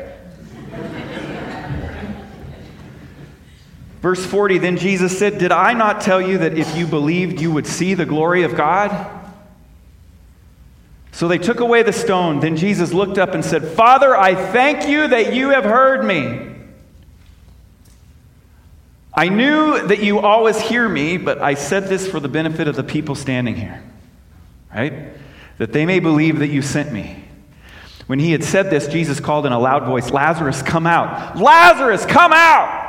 Verse 4.00 4.24
40 4.24 4.58
Then 4.58 4.76
Jesus 4.76 5.18
said, 5.18 5.38
Did 5.38 5.52
I 5.52 5.72
not 5.72 6.00
tell 6.00 6.20
you 6.20 6.38
that 6.38 6.56
if 6.56 6.76
you 6.76 6.86
believed, 6.86 7.40
you 7.40 7.52
would 7.52 7.66
see 7.66 7.94
the 7.94 8.06
glory 8.06 8.42
of 8.42 8.54
God? 8.54 9.14
So 11.12 11.26
they 11.26 11.38
took 11.38 11.60
away 11.60 11.82
the 11.82 11.92
stone. 11.92 12.38
Then 12.38 12.56
Jesus 12.56 12.92
looked 12.92 13.18
up 13.18 13.34
and 13.34 13.44
said, 13.44 13.66
Father, 13.66 14.16
I 14.16 14.34
thank 14.34 14.88
you 14.88 15.08
that 15.08 15.34
you 15.34 15.50
have 15.50 15.64
heard 15.64 16.04
me. 16.04 16.54
I 19.12 19.28
knew 19.28 19.84
that 19.88 20.00
you 20.00 20.20
always 20.20 20.60
hear 20.60 20.88
me, 20.88 21.16
but 21.16 21.38
I 21.42 21.54
said 21.54 21.88
this 21.88 22.08
for 22.08 22.20
the 22.20 22.28
benefit 22.28 22.68
of 22.68 22.76
the 22.76 22.84
people 22.84 23.16
standing 23.16 23.56
here, 23.56 23.82
right? 24.72 25.08
That 25.56 25.72
they 25.72 25.86
may 25.86 25.98
believe 25.98 26.38
that 26.38 26.48
you 26.48 26.62
sent 26.62 26.92
me. 26.92 27.24
When 28.06 28.20
he 28.20 28.30
had 28.30 28.44
said 28.44 28.70
this, 28.70 28.86
Jesus 28.86 29.18
called 29.18 29.44
in 29.44 29.50
a 29.50 29.58
loud 29.58 29.86
voice, 29.86 30.10
Lazarus, 30.10 30.62
come 30.62 30.86
out! 30.86 31.36
Lazarus, 31.36 32.06
come 32.06 32.32
out! 32.32 32.87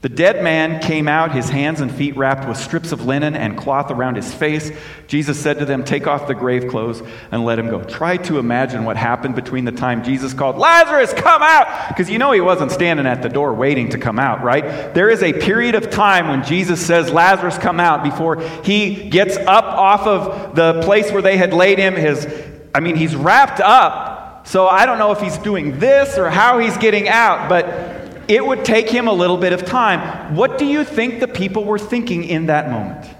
The 0.00 0.08
dead 0.08 0.44
man 0.44 0.80
came 0.80 1.08
out, 1.08 1.32
his 1.32 1.48
hands 1.48 1.80
and 1.80 1.92
feet 1.92 2.16
wrapped 2.16 2.48
with 2.48 2.56
strips 2.56 2.92
of 2.92 3.04
linen 3.04 3.34
and 3.34 3.58
cloth 3.58 3.90
around 3.90 4.14
his 4.14 4.32
face. 4.32 4.70
Jesus 5.08 5.40
said 5.40 5.58
to 5.58 5.64
them, 5.64 5.82
Take 5.82 6.06
off 6.06 6.28
the 6.28 6.36
grave 6.36 6.68
clothes 6.68 7.02
and 7.32 7.44
let 7.44 7.58
him 7.58 7.68
go. 7.68 7.82
Try 7.82 8.16
to 8.18 8.38
imagine 8.38 8.84
what 8.84 8.96
happened 8.96 9.34
between 9.34 9.64
the 9.64 9.72
time 9.72 10.04
Jesus 10.04 10.34
called, 10.34 10.56
Lazarus, 10.56 11.12
come 11.14 11.42
out! 11.42 11.88
Because 11.88 12.08
you 12.08 12.18
know 12.18 12.30
he 12.30 12.40
wasn't 12.40 12.70
standing 12.70 13.06
at 13.06 13.22
the 13.22 13.28
door 13.28 13.52
waiting 13.54 13.88
to 13.88 13.98
come 13.98 14.20
out, 14.20 14.44
right? 14.44 14.94
There 14.94 15.10
is 15.10 15.20
a 15.24 15.32
period 15.32 15.74
of 15.74 15.90
time 15.90 16.28
when 16.28 16.44
Jesus 16.44 16.84
says, 16.84 17.10
Lazarus, 17.10 17.58
come 17.58 17.80
out, 17.80 18.04
before 18.04 18.40
he 18.62 19.10
gets 19.10 19.36
up 19.36 19.64
off 19.64 20.06
of 20.06 20.54
the 20.54 20.80
place 20.84 21.10
where 21.10 21.22
they 21.22 21.36
had 21.36 21.52
laid 21.52 21.78
him. 21.78 21.96
His, 21.96 22.24
I 22.72 22.78
mean, 22.78 22.94
he's 22.94 23.16
wrapped 23.16 23.58
up. 23.58 24.46
So 24.46 24.68
I 24.68 24.86
don't 24.86 24.98
know 24.98 25.10
if 25.10 25.20
he's 25.20 25.38
doing 25.38 25.80
this 25.80 26.16
or 26.16 26.30
how 26.30 26.60
he's 26.60 26.76
getting 26.78 27.08
out, 27.08 27.48
but 27.48 27.97
it 28.28 28.44
would 28.44 28.64
take 28.64 28.90
him 28.90 29.08
a 29.08 29.12
little 29.12 29.38
bit 29.38 29.52
of 29.52 29.64
time. 29.64 30.36
What 30.36 30.58
do 30.58 30.66
you 30.66 30.84
think 30.84 31.20
the 31.20 31.28
people 31.28 31.64
were 31.64 31.78
thinking 31.78 32.24
in 32.24 32.46
that 32.46 32.70
moment? 32.70 33.10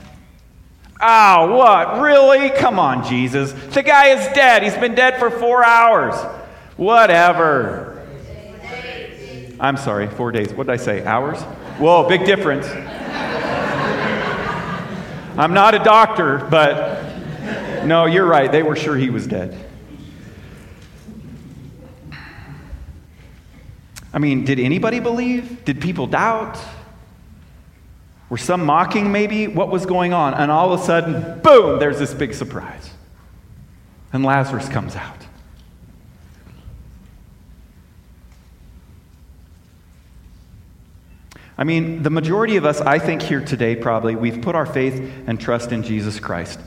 Oh, 1.00 1.56
what? 1.56 2.00
Really? 2.00 2.50
Come 2.50 2.78
on, 2.78 3.04
Jesus. 3.04 3.52
The 3.52 3.82
guy 3.82 4.08
is 4.08 4.26
dead. 4.34 4.62
He's 4.62 4.76
been 4.76 4.94
dead 4.94 5.18
for 5.18 5.30
four 5.30 5.64
hours. 5.64 6.14
Whatever. 6.76 8.06
I'm 9.60 9.76
sorry, 9.76 10.08
four 10.08 10.30
days. 10.30 10.52
What 10.52 10.66
did 10.66 10.72
I 10.72 10.76
say? 10.76 11.04
Hours? 11.04 11.40
Whoa, 11.78 12.08
big 12.08 12.24
difference. 12.24 12.66
I'm 15.38 15.54
not 15.54 15.74
a 15.74 15.78
doctor, 15.78 16.46
but 16.50 17.84
no, 17.84 18.06
you're 18.06 18.26
right. 18.26 18.50
They 18.50 18.62
were 18.62 18.76
sure 18.76 18.96
he 18.96 19.08
was 19.08 19.26
dead. 19.26 19.56
I 24.12 24.18
mean, 24.18 24.44
did 24.44 24.58
anybody 24.58 25.00
believe? 25.00 25.64
Did 25.64 25.80
people 25.80 26.06
doubt? 26.06 26.58
Were 28.30 28.38
some 28.38 28.64
mocking 28.64 29.12
maybe 29.12 29.46
what 29.46 29.70
was 29.70 29.86
going 29.86 30.12
on? 30.12 30.34
And 30.34 30.50
all 30.50 30.72
of 30.72 30.80
a 30.80 30.84
sudden, 30.84 31.40
boom, 31.40 31.78
there's 31.78 31.98
this 31.98 32.14
big 32.14 32.34
surprise. 32.34 32.90
And 34.12 34.24
Lazarus 34.24 34.68
comes 34.68 34.96
out. 34.96 35.16
I 41.58 41.64
mean, 41.64 42.04
the 42.04 42.10
majority 42.10 42.56
of 42.56 42.64
us, 42.64 42.80
I 42.80 43.00
think, 43.00 43.20
here 43.20 43.40
today, 43.40 43.74
probably, 43.74 44.14
we've 44.14 44.40
put 44.40 44.54
our 44.54 44.66
faith 44.66 45.12
and 45.26 45.40
trust 45.40 45.72
in 45.72 45.82
Jesus 45.82 46.20
Christ. 46.20 46.60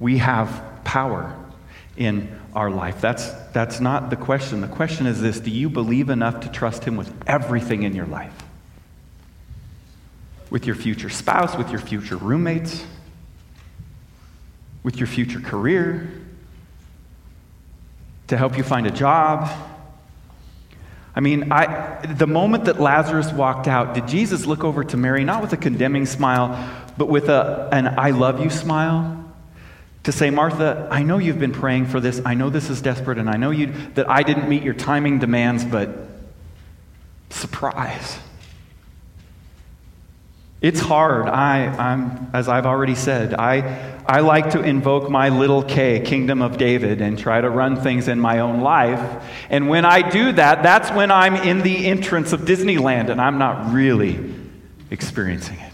We 0.00 0.18
have 0.18 0.62
power 0.82 1.36
in 1.96 2.38
our 2.54 2.70
life. 2.70 3.00
That's, 3.00 3.30
that's 3.52 3.80
not 3.80 4.10
the 4.10 4.16
question. 4.16 4.60
The 4.60 4.68
question 4.68 5.06
is 5.06 5.20
this 5.20 5.40
Do 5.40 5.50
you 5.50 5.68
believe 5.68 6.10
enough 6.10 6.40
to 6.40 6.48
trust 6.48 6.84
Him 6.84 6.96
with 6.96 7.12
everything 7.26 7.82
in 7.82 7.94
your 7.94 8.06
life? 8.06 8.34
With 10.50 10.66
your 10.66 10.76
future 10.76 11.08
spouse, 11.08 11.56
with 11.56 11.70
your 11.70 11.80
future 11.80 12.16
roommates, 12.16 12.84
with 14.82 14.96
your 14.96 15.06
future 15.06 15.40
career, 15.40 16.10
to 18.28 18.36
help 18.36 18.56
you 18.56 18.62
find 18.62 18.86
a 18.86 18.90
job. 18.90 19.50
I 21.14 21.20
mean, 21.20 21.52
I, 21.52 22.06
the 22.06 22.26
moment 22.26 22.64
that 22.64 22.80
Lazarus 22.80 23.30
walked 23.32 23.68
out, 23.68 23.92
did 23.92 24.08
Jesus 24.08 24.46
look 24.46 24.64
over 24.64 24.82
to 24.82 24.96
Mary, 24.96 25.24
not 25.24 25.42
with 25.42 25.52
a 25.52 25.58
condemning 25.58 26.06
smile, 26.06 26.70
but 26.96 27.08
with 27.08 27.28
a, 27.28 27.68
an 27.70 27.98
I 27.98 28.10
love 28.10 28.42
you 28.42 28.48
smile? 28.48 29.21
To 30.04 30.12
say, 30.12 30.30
Martha, 30.30 30.88
I 30.90 31.02
know 31.02 31.18
you've 31.18 31.38
been 31.38 31.52
praying 31.52 31.86
for 31.86 32.00
this. 32.00 32.20
I 32.24 32.34
know 32.34 32.50
this 32.50 32.70
is 32.70 32.80
desperate, 32.80 33.18
and 33.18 33.30
I 33.30 33.36
know 33.36 33.50
you, 33.50 33.72
that 33.94 34.10
I 34.10 34.22
didn't 34.22 34.48
meet 34.48 34.62
your 34.62 34.74
timing 34.74 35.20
demands, 35.20 35.64
but 35.64 35.90
surprise. 37.30 38.18
It's 40.60 40.80
hard. 40.80 41.28
I, 41.28 41.66
I'm, 41.66 42.30
as 42.32 42.48
I've 42.48 42.66
already 42.66 42.94
said, 42.94 43.34
I, 43.34 44.00
I 44.06 44.20
like 44.20 44.50
to 44.50 44.60
invoke 44.62 45.10
my 45.10 45.28
little 45.28 45.64
K, 45.64 46.00
Kingdom 46.00 46.40
of 46.40 46.56
David, 46.56 47.00
and 47.00 47.18
try 47.18 47.40
to 47.40 47.50
run 47.50 47.80
things 47.80 48.06
in 48.06 48.20
my 48.20 48.38
own 48.38 48.60
life. 48.60 49.24
And 49.50 49.68
when 49.68 49.84
I 49.84 50.08
do 50.08 50.30
that, 50.32 50.62
that's 50.62 50.90
when 50.92 51.10
I'm 51.10 51.34
in 51.34 51.62
the 51.62 51.86
entrance 51.86 52.32
of 52.32 52.42
Disneyland, 52.42 53.08
and 53.08 53.20
I'm 53.20 53.38
not 53.38 53.72
really 53.72 54.20
experiencing 54.90 55.58
it. 55.58 55.71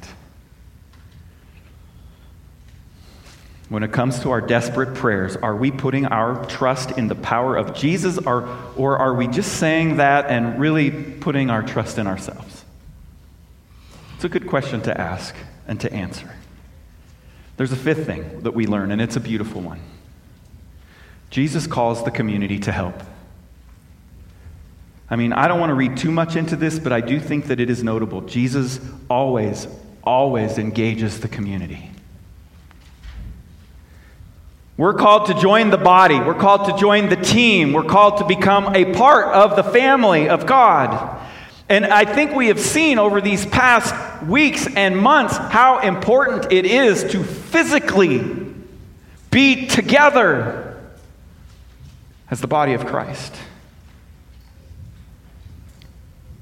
When 3.69 3.83
it 3.83 3.93
comes 3.93 4.21
to 4.21 4.31
our 4.31 4.41
desperate 4.41 4.95
prayers, 4.95 5.37
are 5.37 5.55
we 5.55 5.71
putting 5.71 6.07
our 6.07 6.45
trust 6.47 6.93
in 6.93 7.09
the 7.09 7.15
power 7.15 7.57
of 7.57 7.75
Jesus 7.75 8.17
or, 8.17 8.49
or 8.77 8.97
are 8.97 9.13
we 9.15 9.29
just 9.29 9.59
saying 9.59 9.99
that 9.99 10.27
and 10.31 10.59
really 10.59 10.91
putting 10.91 11.51
our 11.51 11.63
trust 11.63 11.99
in 11.99 12.07
ourselves? 12.07 12.65
It's 14.15 14.25
a 14.25 14.29
good 14.29 14.47
question 14.47 14.81
to 14.83 14.99
ask 14.99 15.35
and 15.67 15.79
to 15.81 15.93
answer. 15.93 16.35
There's 17.59 17.73
a 17.73 17.77
fifth 17.77 18.07
thing 18.07 18.41
that 18.41 18.55
we 18.55 18.67
learn, 18.67 18.91
and 18.91 19.03
it's 19.03 19.17
a 19.17 19.21
beautiful 19.21 19.61
one. 19.61 19.81
Jesus 21.31 21.67
calls 21.67 22.05
the 22.05 22.11
community 22.11 22.59
to 22.61 22.73
help. 22.73 22.95
I 25.11 25.17
mean, 25.17 25.33
I 25.33 25.47
don't 25.47 25.61
want 25.61 25.71
to 25.71 25.75
read 25.75 25.97
too 25.97 26.11
much 26.11 26.37
into 26.37 26.57
this, 26.57 26.79
but 26.79 26.93
I 26.93 27.01
do 27.01 27.21
think 27.21 27.47
that 27.47 27.61
it 27.61 27.69
is 27.69 27.83
notable. 27.83 28.23
Jesus 28.23 28.81
always, 29.11 29.67
always 30.03 30.57
engages 30.57 31.21
the 31.21 31.29
community. 31.29 31.91
We're 34.79 34.95
called 34.95 35.27
to 35.27 35.35
join 35.35 35.71
the 35.71 35.77
body. 35.77 36.21
We're 36.21 36.35
called 36.35 36.67
to 36.67 36.77
join 36.77 37.09
the 37.09 37.17
team. 37.17 37.73
We're 37.73 37.83
called 37.83 38.19
to 38.19 38.25
become 38.25 38.77
a 38.77 38.95
part 38.95 39.27
of 39.35 39.57
the 39.57 39.65
family 39.65 40.29
of 40.29 40.47
God. 40.47 41.21
And 41.69 41.85
I 41.85 42.05
think 42.05 42.33
we 42.33 42.47
have 42.47 42.61
seen 42.61 43.01
over 43.01 43.21
these 43.21 43.45
past 43.45 44.25
weeks 44.25 44.69
and 44.77 44.97
months 44.97 45.37
how 45.37 45.81
important 45.81 46.53
it 46.53 46.65
is 46.65 47.11
to 47.11 47.25
physically 47.25 48.55
be 49.33 49.67
together 49.67 50.81
as 52.31 52.41
the 52.41 52.47
body 52.47 52.75
of 52.75 52.87
Christ. 52.87 53.35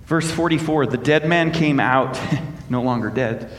Verse 0.05 0.31
44 0.31 0.87
the 0.87 0.99
dead 0.99 1.27
man 1.27 1.53
came 1.53 1.81
out, 1.81 2.21
no 2.69 2.83
longer 2.83 3.09
dead 3.09 3.51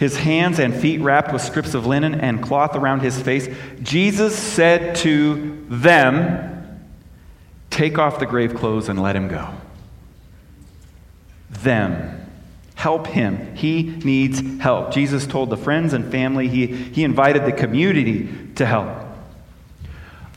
his 0.00 0.16
hands 0.16 0.58
and 0.58 0.74
feet 0.74 0.98
wrapped 1.02 1.30
with 1.30 1.42
strips 1.42 1.74
of 1.74 1.84
linen 1.84 2.14
and 2.14 2.42
cloth 2.42 2.74
around 2.74 3.00
his 3.00 3.20
face. 3.20 3.46
Jesus 3.82 4.34
said 4.34 4.96
to 4.96 5.62
them, 5.68 6.80
Take 7.68 7.98
off 7.98 8.18
the 8.18 8.24
grave 8.24 8.54
clothes 8.54 8.88
and 8.88 9.02
let 9.02 9.14
him 9.14 9.28
go. 9.28 9.46
Them. 11.50 12.16
Help 12.76 13.08
him. 13.08 13.54
He 13.54 13.82
needs 13.82 14.40
help. 14.58 14.90
Jesus 14.90 15.26
told 15.26 15.50
the 15.50 15.58
friends 15.58 15.92
and 15.92 16.10
family, 16.10 16.48
he, 16.48 16.66
he 16.66 17.04
invited 17.04 17.44
the 17.44 17.52
community 17.52 18.26
to 18.54 18.64
help. 18.64 18.88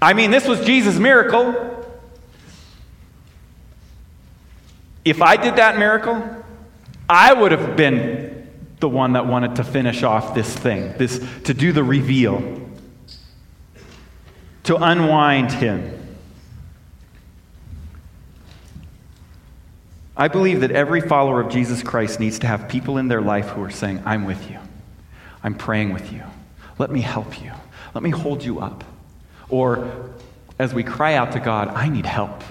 I 0.01 0.11
mean, 0.11 0.29
this 0.29 0.45
was 0.45 0.65
Jesus' 0.65 0.99
miracle. 0.99 1.87
If 5.05 5.21
I 5.21 5.37
did 5.37 5.55
that 5.55 5.79
miracle, 5.79 6.43
I 7.07 7.31
would 7.31 7.53
have 7.53 7.77
been 7.77 8.32
the 8.83 8.89
one 8.89 9.13
that 9.13 9.25
wanted 9.25 9.55
to 9.55 9.63
finish 9.63 10.03
off 10.03 10.35
this 10.35 10.53
thing, 10.53 10.93
this 10.97 11.25
to 11.45 11.53
do 11.53 11.71
the 11.71 11.85
reveal. 11.85 12.59
to 14.63 14.75
unwind 14.75 15.51
him. 15.53 15.99
I 20.15 20.27
believe 20.27 20.61
that 20.61 20.71
every 20.71 21.01
follower 21.01 21.41
of 21.41 21.49
Jesus 21.49 21.81
Christ 21.81 22.19
needs 22.19 22.39
to 22.39 22.47
have 22.47 22.67
people 22.67 22.97
in 22.97 23.07
their 23.07 23.21
life 23.21 23.47
who 23.49 23.63
are 23.63 23.71
saying, 23.71 24.03
I'm 24.05 24.25
with 24.25 24.49
you. 24.49 24.59
I'm 25.43 25.55
praying 25.55 25.93
with 25.93 26.11
you. 26.11 26.23
Let 26.77 26.91
me 26.91 27.01
help 27.01 27.41
you. 27.41 27.51
Let 27.93 28.03
me 28.03 28.09
hold 28.09 28.43
you 28.43 28.59
up. 28.59 28.83
Or 29.49 30.11
as 30.59 30.73
we 30.73 30.83
cry 30.83 31.15
out 31.15 31.31
to 31.33 31.39
God, 31.39 31.69
I 31.69 31.89
need 31.89 32.05
help. 32.05 32.43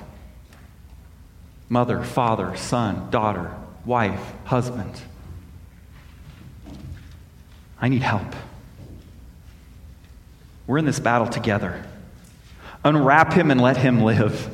Mother, 1.69 2.03
father, 2.03 2.57
son, 2.57 3.11
daughter, 3.11 3.55
wife, 3.85 4.33
husband. 4.45 5.01
I 7.83 7.89
need 7.89 8.03
help. 8.03 8.35
We're 10.69 10.79
in 10.79 10.87
this 10.87 11.01
battle 11.01 11.27
together. 11.27 11.85
Unwrap 12.85 13.33
him 13.33 13.51
and 13.51 13.61
let 13.61 13.77
him 13.77 14.01
live. 14.03 14.49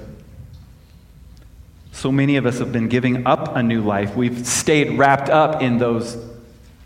So 1.93 2.11
many 2.11 2.37
of 2.37 2.47
us 2.47 2.59
have 2.59 2.73
been 2.73 2.89
giving 2.89 3.27
up 3.27 3.55
a 3.55 3.63
new 3.63 3.83
life. 3.83 4.17
We've 4.17 4.47
stayed 4.47 4.99
wrapped 4.99 5.29
up 5.29 5.61
in 5.63 5.77
those 5.79 6.17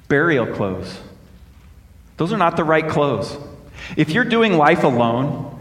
burial 0.09 0.47
clothes. 0.47 0.99
Those 2.17 2.33
are 2.33 2.39
not 2.39 2.57
the 2.57 2.65
right 2.65 2.89
clothes. 2.89 3.37
If 3.97 4.11
you're 4.11 4.25
doing 4.25 4.57
life 4.57 4.83
alone, 4.83 5.61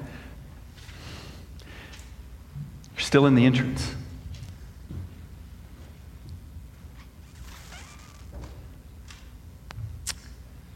you're 2.95 3.01
still 3.01 3.27
in 3.27 3.36
the 3.36 3.45
entrance. 3.45 3.93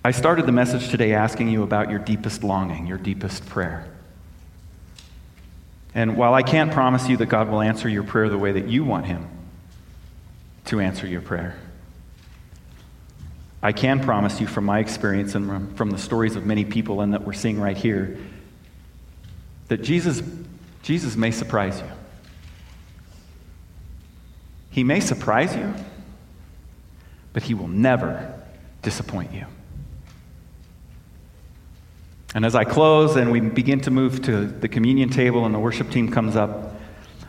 I 0.06 0.12
started 0.12 0.46
the 0.46 0.52
message 0.52 0.90
today 0.90 1.14
asking 1.14 1.50
you 1.50 1.64
about 1.64 1.90
your 1.90 1.98
deepest 1.98 2.44
longing, 2.44 2.86
your 2.86 3.00
deepest 3.00 3.44
prayer. 3.48 3.88
And 5.96 6.16
while 6.16 6.36
I 6.36 6.44
can't 6.44 6.72
promise 6.72 7.10
you 7.10 7.18
that 7.18 7.26
God 7.26 7.50
will 7.50 7.60
answer 7.60 7.90
your 7.90 8.04
prayer 8.04 8.30
the 8.30 8.38
way 8.38 8.52
that 8.52 8.68
you 8.68 8.84
want 8.84 9.08
Him 9.08 9.28
to 10.66 10.80
answer 10.80 11.08
your 11.08 11.22
prayer, 11.22 11.56
I 13.64 13.72
can 13.72 14.00
promise 14.00 14.40
you 14.40 14.46
from 14.46 14.64
my 14.66 14.78
experience 14.78 15.34
and 15.34 15.76
from 15.76 15.90
the 15.90 15.98
stories 15.98 16.36
of 16.36 16.46
many 16.46 16.66
people 16.66 17.02
and 17.02 17.16
that 17.16 17.26
we're 17.26 17.34
seeing 17.34 17.60
right 17.60 17.76
here 17.76 18.20
that 19.70 19.82
Jesus, 19.82 20.22
Jesus 20.84 21.16
may 21.16 21.32
surprise 21.32 21.80
you. 21.80 21.90
He 24.70 24.84
may 24.84 25.00
surprise 25.00 25.56
you, 25.56 25.74
but 27.34 27.42
He 27.42 27.56
will 27.56 27.70
never 27.70 28.40
disappoint 28.84 29.34
you. 29.34 29.48
And 32.36 32.46
as 32.46 32.54
I 32.54 32.66
close 32.66 33.16
and 33.16 33.32
we 33.32 33.40
begin 33.40 33.80
to 33.82 33.92
move 33.92 34.22
to 34.24 34.46
the 34.46 34.68
communion 34.68 35.10
table 35.10 35.46
and 35.46 35.56
the 35.56 35.60
worship 35.60 35.90
team 35.90 36.12
comes 36.12 36.36
up, 36.36 36.76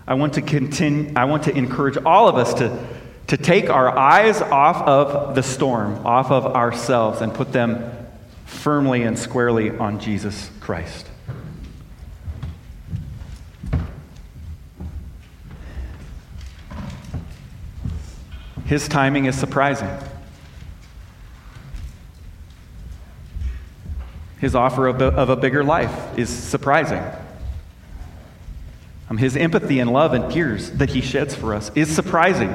I 0.04 0.14
want 0.14 0.34
to 0.34 0.42
continue, 0.42 1.12
I 1.14 1.26
want 1.26 1.44
to 1.44 1.56
encourage 1.56 1.96
all 2.04 2.28
of 2.28 2.34
us 2.34 2.54
to, 2.54 2.86
to 3.28 3.36
take 3.36 3.70
our 3.70 3.96
eyes 3.96 4.42
off 4.42 4.82
of 4.82 5.36
the 5.36 5.44
storm, 5.44 6.04
off 6.04 6.32
of 6.32 6.44
ourselves, 6.44 7.20
and 7.20 7.32
put 7.32 7.52
them 7.52 7.88
firmly 8.46 9.04
and 9.04 9.16
squarely 9.16 9.70
on 9.70 10.00
Jesus 10.00 10.50
Christ. 10.58 11.06
His 18.64 18.88
timing 18.88 19.26
is 19.26 19.38
surprising. 19.38 19.88
His 24.46 24.54
offer 24.54 24.86
of 24.86 25.02
a, 25.02 25.06
of 25.06 25.28
a 25.28 25.34
bigger 25.34 25.64
life 25.64 26.16
is 26.16 26.30
surprising. 26.30 27.02
Um, 29.10 29.18
his 29.18 29.36
empathy 29.36 29.80
and 29.80 29.92
love 29.92 30.12
and 30.12 30.32
tears 30.32 30.70
that 30.70 30.88
he 30.88 31.00
sheds 31.00 31.34
for 31.34 31.52
us 31.52 31.72
is 31.74 31.92
surprising. 31.92 32.54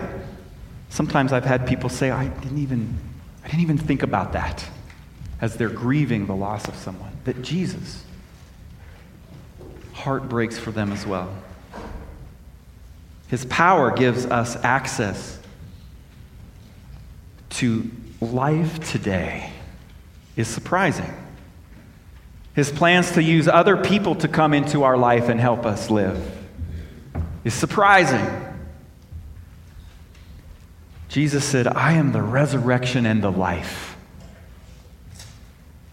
Sometimes 0.87 1.33
I've 1.33 1.43
had 1.43 1.67
people 1.67 1.89
say, 1.89 2.09
I 2.09 2.29
didn't 2.29 2.59
even, 2.59 2.97
I 3.43 3.47
didn't 3.47 3.63
even 3.63 3.77
think 3.77 4.03
about 4.03 4.31
that 4.31 4.65
as 5.41 5.57
they're 5.57 5.67
grieving 5.67 6.27
the 6.27 6.33
loss 6.33 6.65
of 6.69 6.75
someone. 6.75 7.11
That 7.25 7.41
Jesus, 7.41 8.05
heart 9.91 10.29
breaks 10.29 10.57
for 10.57 10.71
them 10.71 10.93
as 10.93 11.05
well. 11.05 11.29
His 13.27 13.43
power 13.47 13.91
gives 13.91 14.25
us 14.25 14.55
access 14.63 15.39
to 17.49 17.91
life 18.21 18.79
today 18.91 19.51
is 20.37 20.47
surprising. 20.47 21.13
His 22.53 22.71
plans 22.71 23.11
to 23.11 23.23
use 23.23 23.47
other 23.47 23.77
people 23.77 24.15
to 24.15 24.27
come 24.27 24.53
into 24.53 24.83
our 24.83 24.97
life 24.97 25.29
and 25.29 25.39
help 25.39 25.65
us 25.65 25.89
live 25.89 26.37
is 27.43 27.53
surprising. 27.53 28.25
Jesus 31.07 31.43
said, 31.43 31.67
I 31.67 31.93
am 31.93 32.11
the 32.11 32.21
resurrection 32.21 33.05
and 33.05 33.23
the 33.23 33.31
life. 33.31 33.97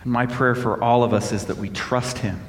And 0.02 0.12
my 0.12 0.26
prayer 0.26 0.54
for 0.54 0.82
all 0.82 1.02
of 1.04 1.12
us 1.12 1.32
is 1.32 1.46
that 1.46 1.56
we 1.56 1.70
trust 1.70 2.18
Him 2.18 2.40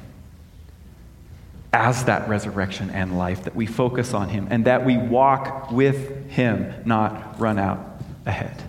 as 1.72 2.04
that 2.04 2.28
resurrection 2.28 2.90
and 2.90 3.16
life, 3.16 3.44
that 3.44 3.54
we 3.54 3.66
focus 3.66 4.12
on 4.12 4.28
Him, 4.28 4.48
and 4.50 4.64
that 4.64 4.84
we 4.84 4.96
walk 4.96 5.70
with 5.70 6.30
Him, 6.30 6.74
not 6.84 7.40
run 7.40 7.58
out 7.58 8.02
ahead. 8.26 8.62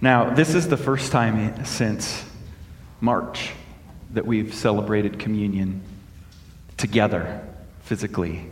Now, 0.00 0.30
this 0.30 0.54
is 0.54 0.68
the 0.68 0.78
first 0.78 1.12
time 1.12 1.64
since 1.66 2.24
March 3.00 3.52
that 4.12 4.26
we've 4.26 4.52
celebrated 4.54 5.18
communion 5.18 5.82
together 6.76 7.40
physically 7.82 8.46